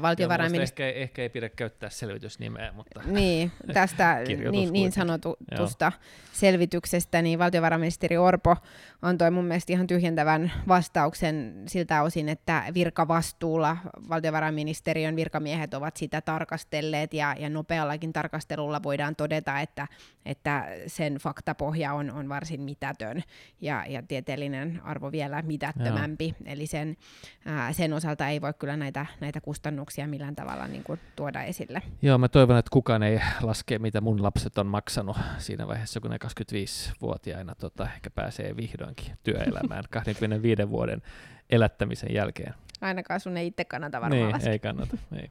valtiovarainministeri... 0.03 0.89
Ehkä, 0.89 1.01
ehkä 1.01 1.23
ei 1.23 1.29
pidä 1.29 1.49
käyttää 1.49 1.91
selvitysnimeä, 1.91 2.73
mutta... 2.73 3.01
Niin, 3.15 3.53
tästä 3.73 4.21
niin, 4.51 4.73
niin 4.73 4.93
sanotusta 4.93 5.93
selvityksestä, 6.33 7.23
niin 7.23 7.39
valtiovarainministeri 7.39 8.17
Orpo 8.17 8.57
antoi 9.03 9.31
mun 9.31 9.45
mielestä 9.45 9.73
ihan 9.73 9.87
tyhjentävän 9.87 10.53
vastauksen 10.69 11.63
siltä 11.67 12.03
osin, 12.03 12.29
että 12.29 12.65
virkavastuulla 12.75 13.77
valtiovarainministeriön 14.09 15.17
virkamiehet 15.17 15.75
ovat 15.75 15.97
sitä 15.97 16.21
tarkastelleet, 16.21 17.15
ja, 17.15 17.37
ja 17.39 17.49
nopeallakin 17.49 18.13
tarkastelulla 18.13 18.83
voidaan 18.83 19.17
todeta, 19.17 19.61
että, 19.61 19.89
että 20.27 20.67
sen 20.87 21.15
faktapohja 21.15 21.93
on, 21.93 22.11
on 22.11 22.29
varsin 22.29 22.61
mitätön, 22.61 23.23
ja, 23.61 23.85
ja 23.89 24.03
tieteellinen 24.03 24.81
arvo 24.85 25.13
vielä 25.13 25.43
mitättömämpi, 25.43 26.25
Joo. 26.25 26.53
eli 26.53 26.67
sen, 26.67 26.97
ää, 27.45 27.73
sen 27.73 27.93
osalta 27.93 28.29
ei 28.29 28.41
voi 28.41 28.55
kyllä 28.59 28.77
näitä, 28.77 29.07
näitä 29.21 29.41
kustannuksia 29.41 29.64
kustannuksia 29.65 30.07
millään 30.09 30.37
tavalla 30.37 30.67
niin 30.69 30.85
kuin 30.85 31.01
tuoda 31.17 31.43
esille. 31.43 31.83
Joo, 32.03 32.19
mä 32.19 32.29
toivon, 32.29 32.57
että 32.57 32.71
kukaan 32.73 33.03
ei 33.03 33.21
laske, 33.43 33.79
mitä 33.79 34.01
mun 34.01 34.23
lapset 34.23 34.59
on 34.59 34.67
maksanut 34.67 35.17
siinä 35.39 35.67
vaiheessa, 35.67 36.01
kun 36.01 36.11
ne 36.11 36.19
25-vuotiaina 36.25 37.55
tota, 37.55 37.89
ehkä 37.95 38.11
pääsee 38.11 38.57
vihdoinkin 38.57 39.19
työelämään 39.23 39.85
25 39.91 40.71
vuoden 40.71 41.03
elättämisen 41.51 42.15
jälkeen. 42.15 42.55
Ainakaan 42.81 43.21
sun 43.21 43.37
ei 43.37 43.47
itse 43.47 43.65
kannata 43.65 44.01
varmaan 44.01 44.23
niin, 44.23 44.33
laskea. 44.33 44.53
ei 44.53 44.59
kannata. 44.59 44.97
Ei. 45.13 45.31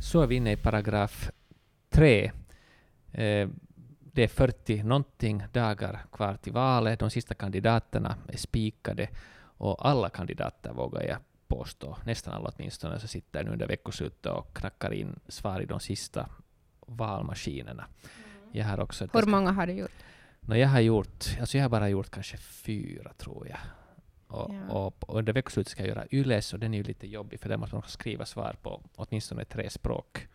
Så 0.00 0.22
är 0.22 0.26
vi 0.26 0.36
inne 0.36 0.52
i 0.52 0.56
paragraf 0.56 1.30
3. 2.02 2.32
Eh, 3.12 3.48
det 4.12 4.22
är 4.22 4.28
40 4.28 4.82
någonting 4.82 5.42
dagar 5.52 6.00
kvar 6.12 6.36
till 6.36 6.52
valet. 6.52 6.98
De 6.98 7.10
sista 7.10 7.34
kandidaterna 7.34 8.16
är 8.28 8.36
spikade 8.36 9.08
och 9.58 9.88
alla 9.88 10.10
kandidater 10.10 10.72
vågar 10.72 11.02
jag 11.02 11.16
påstå, 11.48 11.96
nästan 12.04 12.34
alla 12.34 12.52
åtminstone, 12.56 13.00
så 13.00 13.08
sitter 13.08 13.44
nu 13.44 13.50
under 13.50 13.66
veckoslutet 13.66 14.26
och 14.26 14.56
knackar 14.56 14.92
in 14.92 15.20
svar 15.28 15.60
i 15.60 15.64
de 15.64 15.80
sista 15.80 16.28
valmaskinerna. 16.86 17.84
Mm. 17.84 18.50
Jag 18.52 18.64
har 18.64 18.80
också 18.80 19.08
Hur 19.12 19.26
många 19.26 19.52
har 19.52 19.66
du 19.66 19.72
gjort? 19.72 19.96
No, 20.40 20.54
jag 20.54 20.68
har 20.68 20.80
gjort, 20.80 21.36
alltså 21.40 21.56
jag 21.56 21.64
har 21.64 21.70
bara 21.70 21.88
gjort 21.88 22.10
kanske 22.10 22.36
fyra 22.36 23.12
tror 23.18 23.48
jag. 23.48 23.58
Och, 24.26 24.54
ja. 24.54 24.74
och, 24.74 25.08
och 25.08 25.18
under 25.18 25.32
veckoslutet 25.32 25.70
ska 25.70 25.82
jag 25.82 25.88
göra 25.88 26.06
YLES 26.10 26.52
och 26.52 26.58
den 26.58 26.74
är 26.74 26.78
ju 26.78 26.84
lite 26.84 27.06
jobbig 27.06 27.40
för 27.40 27.48
där 27.48 27.56
måste 27.56 27.74
man 27.74 27.82
skriva 27.86 28.26
svar 28.26 28.56
på 28.62 28.82
åtminstone 28.96 29.44
tre 29.44 29.70
språk. 29.70 30.28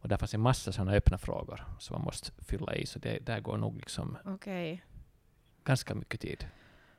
Och 0.00 0.08
där 0.08 0.16
fanns 0.16 0.34
en 0.34 0.40
massa 0.40 0.72
sådana 0.72 0.92
öppna 0.92 1.18
frågor 1.18 1.64
som 1.78 1.94
man 1.94 2.04
måste 2.04 2.32
fylla 2.44 2.74
i, 2.74 2.86
så 2.86 2.98
det, 2.98 3.18
där 3.26 3.40
går 3.40 3.56
nog 3.56 3.76
liksom 3.76 4.18
okay. 4.24 4.78
ganska 5.64 5.94
mycket 5.94 6.20
tid. 6.20 6.46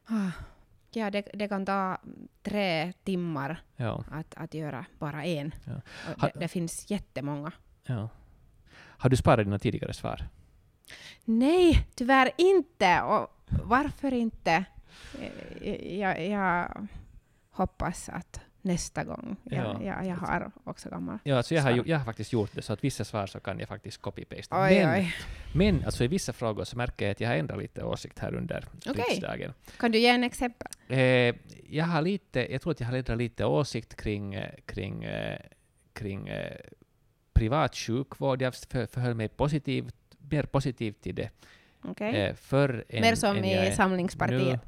Ah. 0.06 0.32
Ja, 0.94 1.12
det, 1.12 1.28
det 1.34 1.48
kan 1.48 1.66
ta 1.66 1.98
tre 2.44 2.94
timmar 3.04 3.64
ja. 3.76 4.04
att, 4.12 4.36
att 4.36 4.54
göra 4.54 4.86
bara 5.00 5.26
en. 5.26 5.56
Ja. 5.66 5.82
Det, 6.22 6.40
det, 6.40 6.48
finns 6.48 6.92
jättemånga. 6.92 7.52
Ja. 7.84 8.10
Har 8.74 9.10
du 9.10 9.18
sparat 9.18 9.46
dina 9.46 9.60
tidigare 9.60 9.94
svar? 9.94 10.28
Nej, 11.26 11.88
tyvärr 11.96 12.32
inte. 12.38 13.02
Och 13.02 13.28
varför 13.64 14.14
inte? 14.14 14.66
Jag, 16.00 16.28
jag 16.28 16.88
hoppas 17.50 18.10
att 18.10 18.42
nästa 18.62 19.04
gång. 19.04 19.36
Ja, 19.44 19.56
Ja. 19.58 19.80
ja, 19.84 20.04
jag 20.06 20.16
har 20.16 20.52
också 20.64 20.90
gammal. 20.90 21.18
Ja, 21.24 21.38
alltså 21.38 21.56
jag, 21.56 21.62
har, 21.64 21.72
ju- 21.72 21.84
jag 21.86 21.98
har 21.98 22.06
faktiskt 22.06 22.34
gjort 22.34 22.52
det 22.56 22.62
så 22.62 22.74
att 22.74 22.84
vissa 22.84 23.04
svar 23.06 23.28
så 23.28 23.40
kan 23.40 23.60
jag 23.60 23.68
faktiskt 23.68 24.02
copy-pasta. 24.02 24.56
Men, 24.60 24.90
oj. 24.96 25.16
men 25.56 25.86
alltså 25.86 26.04
i 26.04 26.08
vissa 26.08 26.34
frågor 26.34 26.64
så 26.64 26.78
märker 26.78 27.06
jag 27.06 27.12
att 27.12 27.22
jag 27.22 27.30
har 27.30 27.36
ändrat 27.36 27.58
lite 27.60 27.84
åsikt 27.84 28.20
här 28.20 28.36
under 28.36 28.66
Okej. 28.86 29.04
riksdagen. 29.10 29.54
Kan 29.78 29.92
du 29.92 29.98
ge 30.00 30.08
en 30.10 30.24
exempel? 30.24 30.68
Eh, 30.88 31.36
jag 31.70 31.86
har 31.86 32.02
lite, 32.02 32.52
jag 32.52 32.62
tror 32.62 32.72
att 32.72 32.80
jag 32.80 32.88
har 32.88 32.98
ändrat 32.98 33.18
lite 33.18 33.46
åsikt 33.46 33.96
kring, 33.96 34.34
eh, 34.34 34.52
kring, 34.66 35.04
eh, 35.04 35.40
kring 35.94 36.28
eh, 36.28 36.58
privat 37.34 37.76
sjukvård. 37.76 38.42
Jag 38.42 38.56
för, 38.56 38.86
förhöll 38.86 39.14
mig 39.16 39.28
positivt, 39.30 39.96
mer 40.30 40.44
positivt 40.44 41.02
till 41.02 41.16
det 41.16 41.30
Okej. 41.84 42.16
eh, 42.16 42.36
förr 42.36 42.86
än, 42.90 43.02
Mer 43.02 43.16
som 43.16 43.38
än 43.38 43.46
i 43.46 43.56
jag 43.56 43.74
Samlingspartiet. 43.74 44.42
nu. 44.42 44.60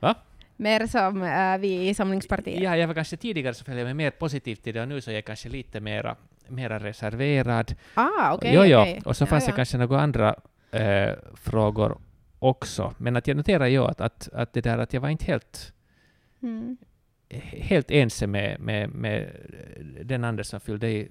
Va? 0.00 0.14
Mer 0.62 0.86
som 0.86 1.22
eh, 1.22 1.58
vi 1.58 1.88
i 1.88 1.94
Samlingspartiet. 1.94 2.60
Ja, 2.62 2.76
jag 2.76 2.86
var 2.86 2.94
kanske 2.94 3.16
tidigare 3.16 3.54
så 3.54 3.64
följde 3.64 3.80
jag 3.80 3.86
mig 3.86 3.94
mer 3.94 4.10
positivt 4.10 4.62
till 4.62 4.74
det 4.74 4.82
och 4.82 4.88
nu 4.88 5.00
så 5.00 5.10
är 5.10 5.14
jag 5.14 5.24
kanske 5.24 5.48
lite 5.48 5.80
mera, 5.80 6.16
mera 6.48 6.78
reserverad. 6.78 7.74
Ah, 7.94 8.34
okej. 8.34 8.52
jo, 8.54 8.64
jo. 8.64 8.78
okej. 8.80 9.02
Och 9.04 9.16
så 9.16 9.22
Ja, 9.22 9.26
fanns 9.26 9.44
ja. 9.44 9.50
det 9.50 9.56
kanske 9.56 9.78
några 9.78 10.00
andra 10.00 10.34
eh, 10.70 11.12
frågor 11.34 11.98
också. 12.38 12.94
Men 12.98 13.16
att 13.16 13.26
jag 13.26 13.36
noterar 13.36 13.66
ju 13.66 13.84
att, 13.84 14.00
att, 14.00 14.28
att 14.32 14.52
det 14.52 14.60
där 14.60 14.78
att 14.78 14.92
jag 14.92 15.00
var 15.00 15.08
inte 15.08 15.24
helt, 15.24 15.72
Mm. 16.42 16.76
helt 17.52 17.90
ense 17.90 18.26
med, 18.26 18.60
med, 18.60 18.90
med 18.90 19.30
den 20.04 20.24
Anders 20.24 20.46
som 20.46 20.60
fyllde 20.60 20.88
i 20.90 21.08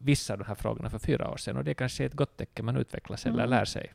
vissa 0.00 0.32
av 0.32 0.38
de 0.38 0.44
här 0.44 0.54
frågorna 0.54 0.90
för 0.90 0.98
fyra 0.98 1.30
år 1.30 1.36
sedan. 1.36 1.56
Och 1.56 1.64
det 1.64 1.70
är 1.70 1.74
kanske 1.74 2.04
ett 2.04 2.12
gott 2.14 2.36
tecken, 2.36 2.64
man 2.64 2.76
utvecklas 2.76 3.26
eller 3.26 3.38
Mm. 3.38 3.50
lär 3.50 3.64
sig. 3.64 3.92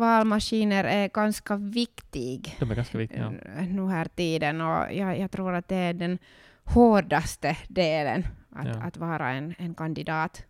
Valmaskiner 0.00 0.84
är 0.84 1.08
ganska 1.08 1.56
viktig 1.56 2.56
De 2.60 2.70
är 2.70 2.74
ganska 2.74 2.98
viktiga. 2.98 3.32
eh, 3.58 3.64
nu 3.68 3.88
här 3.88 4.04
tiden 4.04 4.60
och 4.60 4.92
jag, 4.94 5.18
jag 5.18 5.30
tror 5.30 5.54
att 5.54 5.68
det 5.68 5.76
är 5.76 5.94
den 5.94 6.18
hårdaste 6.64 7.56
delen 7.68 8.26
att, 8.50 8.66
Ja. 8.66 8.82
att 8.82 8.96
vara 8.96 9.30
en, 9.30 9.54
en 9.58 9.74
kandidat. 9.74 10.44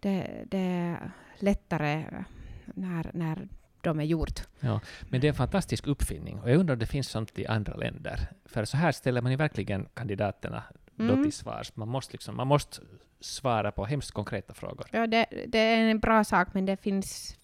Det, 0.00 0.44
det 0.50 0.58
är 0.58 1.10
lättare 1.38 2.04
när, 2.74 3.10
när 3.14 3.48
de 3.80 4.00
är 4.00 4.04
gjort. 4.04 4.40
Men 5.08 5.20
det 5.20 5.26
är 5.26 5.28
en 5.28 5.34
fantastisk 5.34 5.86
uppfinning 5.86 6.40
och 6.40 6.50
jag 6.50 6.56
undrar 6.56 6.74
om 6.74 6.78
det 6.78 6.86
finns 6.86 7.08
sånt 7.08 7.38
i 7.38 7.46
andra 7.46 7.74
länder. 7.76 8.18
För 8.44 8.64
så 8.64 8.76
här 8.76 8.92
ställer 8.92 9.20
man 9.22 9.30
ju 9.32 9.36
verkligen 9.38 9.86
kandidaterna 9.94 10.62
då 10.96 11.04
Mm. 11.12 11.22
till 11.22 11.32
svars. 11.32 11.76
Man 11.76 11.88
måste, 11.88 12.12
liksom, 12.12 12.36
man 12.36 12.46
måste 12.46 12.80
svara 13.20 13.72
på 13.72 13.84
hemskt 13.84 14.10
konkreta 14.10 14.54
frågor. 14.54 14.86
Ja, 14.90 15.06
det, 15.06 15.26
det 15.48 15.58
är 15.58 15.76
en 15.90 15.98
bra 16.00 16.24
sak, 16.24 16.48
men 16.54 16.66
det 16.66 16.76
finns 16.76 17.36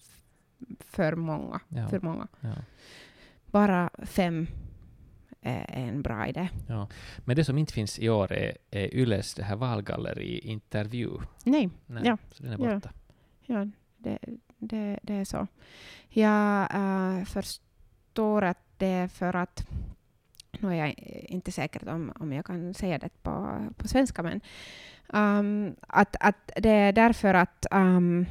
för 0.79 1.15
många. 1.15 1.59
Ja, 1.69 1.87
För 1.87 1.99
många. 1.99 2.27
ja. 2.41 2.53
Bara 3.45 3.89
fem 4.03 4.47
är 5.41 5.65
en 5.87 6.01
bra 6.01 6.27
idé. 6.27 6.49
Ja. 6.67 6.87
Men 7.17 7.35
det 7.35 7.45
som 7.45 7.57
inte 7.57 7.73
finns 7.73 7.99
i 7.99 8.09
år 8.09 8.33
är, 8.33 8.57
är 8.71 8.95
Yles 8.95 9.33
det 9.33 9.43
här 9.43 9.55
valgalleri-intervju. 9.55 11.09
Nej, 11.43 11.69
Nej, 11.85 12.03
Ja. 12.05 12.17
Så 12.31 12.43
den 12.43 12.53
är 12.53 12.67
Ja. 12.69 12.73
borta. 12.75 12.91
ja, 13.45 13.67
det, 13.97 14.19
det, 14.57 14.99
det 15.03 15.13
är 15.13 15.25
så. 15.25 15.47
Jag 16.09 16.75
äh, 16.75 17.25
förstår 17.25 18.41
att 18.43 18.57
det 18.77 18.85
är 18.87 19.07
för 19.07 19.35
att 19.35 19.67
nu 20.59 20.69
är 20.69 20.75
jag 20.75 20.93
inte 21.29 21.51
säker 21.51 21.89
om, 21.89 22.13
om 22.19 22.33
jag 22.33 22.45
kan 22.45 22.73
säga 22.73 22.97
det 22.99 23.09
på, 23.23 23.59
på 23.77 23.87
svenska, 23.87 24.23
men 24.23 24.41
um, 25.07 25.75
att, 25.87 26.15
att 26.19 26.51
det 26.55 26.69
är 26.69 26.91
därför 26.93 27.33
att 27.33 27.65
um, 27.71 28.25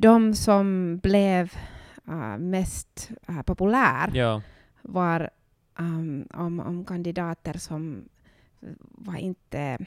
de 0.00 0.34
som 0.34 0.98
blev 1.02 1.52
uh, 2.08 2.38
mest 2.38 3.10
uh, 3.30 3.42
populär 3.42 4.10
Ja, 4.14 4.42
var 4.82 5.30
um, 5.78 6.26
om, 6.34 6.60
om 6.60 6.84
kandidater 6.84 7.58
som 7.58 8.08
var 8.90 9.16
inte 9.16 9.78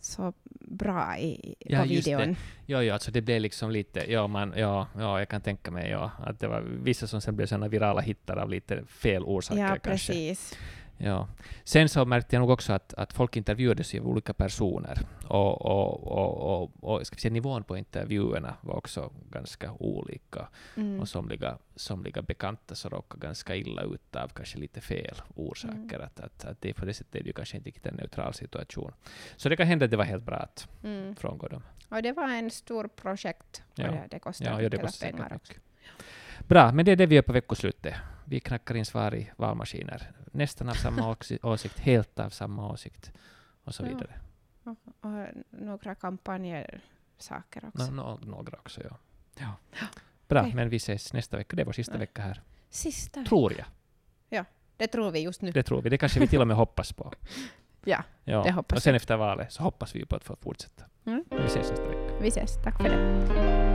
så 0.00 0.32
bra 0.60 1.18
i, 1.18 1.54
Ja, 1.60 1.80
på 1.80 1.86
just 1.86 2.04
det. 2.04 2.16
videon. 2.16 2.36
ja, 2.66 2.82
ja, 2.82 2.94
alltså 2.94 3.10
det 3.10 3.20
blev 3.22 3.40
liksom 3.40 3.70
lite, 3.70 4.12
ja, 4.12 4.26
man, 4.26 4.52
ja, 4.56 4.86
ja, 4.98 5.18
jag 5.18 5.28
kan 5.28 5.40
tänka 5.40 5.70
mig 5.70 5.90
ja, 5.90 6.10
att 6.18 6.40
det 6.40 6.48
var 6.48 6.60
vissa 6.60 7.06
som 7.06 7.20
sen 7.20 7.36
blev 7.36 7.46
sådana 7.46 7.68
virala 7.68 8.00
hittar 8.00 8.36
av 8.36 8.50
lite 8.50 8.84
fel 8.86 9.22
orsaker 9.22 9.60
Ja, 9.60 9.68
kanske. 9.68 10.12
precis. 10.12 10.58
Ja. 11.04 11.28
Sen 11.64 11.88
så 11.88 12.04
märkte 12.04 12.36
jag 12.36 12.40
nog 12.40 12.50
också 12.50 12.72
att, 12.72 12.94
att 12.94 13.12
folk 13.12 13.36
intervjuades 13.36 13.94
ju 13.94 14.00
av 14.00 14.08
olika 14.08 14.32
personer. 14.34 14.98
Och, 15.28 15.62
och, 15.62 16.06
och, 16.06 16.62
och, 16.62 16.70
och 16.94 17.06
ska 17.06 17.14
vi 17.14 17.20
säga, 17.20 17.32
nivån 17.32 17.64
på 17.64 17.76
intervjuerna 17.76 18.54
var 18.60 18.76
också 18.76 19.12
ganska 19.30 19.72
olika. 19.72 20.48
Mm. 20.76 21.00
Och 21.00 21.08
somliga, 21.08 21.58
somliga 21.76 22.22
bekanta 22.22 22.74
så 22.74 22.88
råkade 22.88 23.26
ganska 23.26 23.56
illa 23.56 23.82
ut 23.82 24.16
av 24.16 24.28
kanske 24.28 24.58
lite 24.58 24.80
fel 24.80 25.22
orsaker. 25.34 25.94
Mm. 25.96 26.02
Att, 26.06 26.20
att, 26.20 26.44
att 26.44 26.60
det, 26.60 26.74
på 26.74 26.84
det 26.84 26.94
sättet 26.94 27.14
är 27.14 27.20
det 27.20 27.26
ju 27.26 27.32
kanske 27.32 27.56
inte 27.56 27.68
riktigt 27.68 27.86
en 27.86 27.94
neutral 27.94 28.34
situation. 28.34 28.92
Så 29.36 29.48
det 29.48 29.56
kan 29.56 29.66
hända 29.66 29.84
att 29.84 29.90
det 29.90 29.96
var 29.96 30.04
helt 30.04 30.24
bra 30.24 30.36
att 30.36 30.68
Mm. 30.84 31.16
frångå 31.16 31.48
dem. 31.48 31.62
Och 31.88 32.02
det 32.02 32.12
var 32.12 32.28
en 32.28 32.50
stor 32.50 32.88
projekt 32.88 33.62
och 33.72 33.78
Ja. 33.78 33.90
det, 33.90 34.06
det 34.10 34.18
kostade 34.18 34.50
Ja, 34.50 34.62
ja, 34.62 34.68
det 34.68 35.00
pengar 35.00 35.32
också. 35.34 35.52
Bra, 36.48 36.72
men 36.72 36.84
det 36.84 36.92
är 36.92 36.96
det 36.96 37.06
vi 37.06 37.14
gör 37.14 37.22
på 37.22 37.32
veckoslutet. 37.32 37.94
Vi 38.24 38.40
knackar 38.40 38.74
in 38.74 38.84
svar 38.86 39.14
i 39.14 39.30
valmaskiner. 39.36 40.10
Nästan 40.32 40.68
av 40.68 40.74
samma 40.74 41.02
åsi- 41.14 41.38
åsikt, 41.46 41.78
helt 41.78 42.18
av 42.18 42.30
samma 42.30 42.72
åsikt 42.72 43.12
och 43.64 43.74
så 43.74 43.82
Ja. 43.82 43.88
vidare. 43.88 44.20
Och, 44.64 44.78
och 45.00 45.26
några 45.50 45.94
kampanjersaker 45.94 47.64
också. 47.68 47.90
Nå, 47.90 48.18
nå, 48.22 48.36
några 48.36 48.58
också, 48.58 48.80
ja. 48.84 48.96
ja. 49.38 49.48
Bra, 50.28 50.40
Okej. 50.40 50.54
men 50.54 50.68
vi 50.68 50.76
ses 50.76 51.12
nästa 51.12 51.36
vecka. 51.36 51.56
Det 51.56 51.62
är 51.62 51.66
vår 51.66 51.72
sista 51.72 51.92
Ja. 51.94 51.98
vecka 51.98 52.22
här. 52.22 52.42
Sista. 52.70 53.24
Tror 53.24 53.52
jag. 53.52 53.66
Det 54.76 54.86
tror 54.88 55.10
vi 55.10 55.20
just 55.20 55.42
nu. 55.42 55.50
Det 55.52 55.62
tror 55.62 55.82
vi. 55.82 55.90
Det 55.90 55.98
kanske 55.98 56.20
vi 56.20 56.26
till 56.28 56.40
och 56.40 56.46
med 56.46 56.56
hoppas 56.62 56.92
på. 56.92 57.12
Ja, 57.84 58.02
ja. 58.24 58.42
det 58.42 58.52
hoppas 58.52 58.76
Och 58.76 58.82
sen 58.82 58.94
efter 58.94 59.16
valet 59.16 59.52
så 59.52 59.62
hoppas 59.62 59.94
vi 59.94 60.06
på 60.06 60.16
att 60.16 60.24
få 60.24 60.36
fortsätta. 60.36 60.84
Mm. 61.06 61.24
Vi 61.30 61.36
ses 61.44 61.70
nästa 61.70 61.88
vecka. 61.88 62.14
vi 62.22 62.28
ses. 62.28 62.62
Tack 62.62 62.76
för 62.76 62.88
det. 62.88 63.71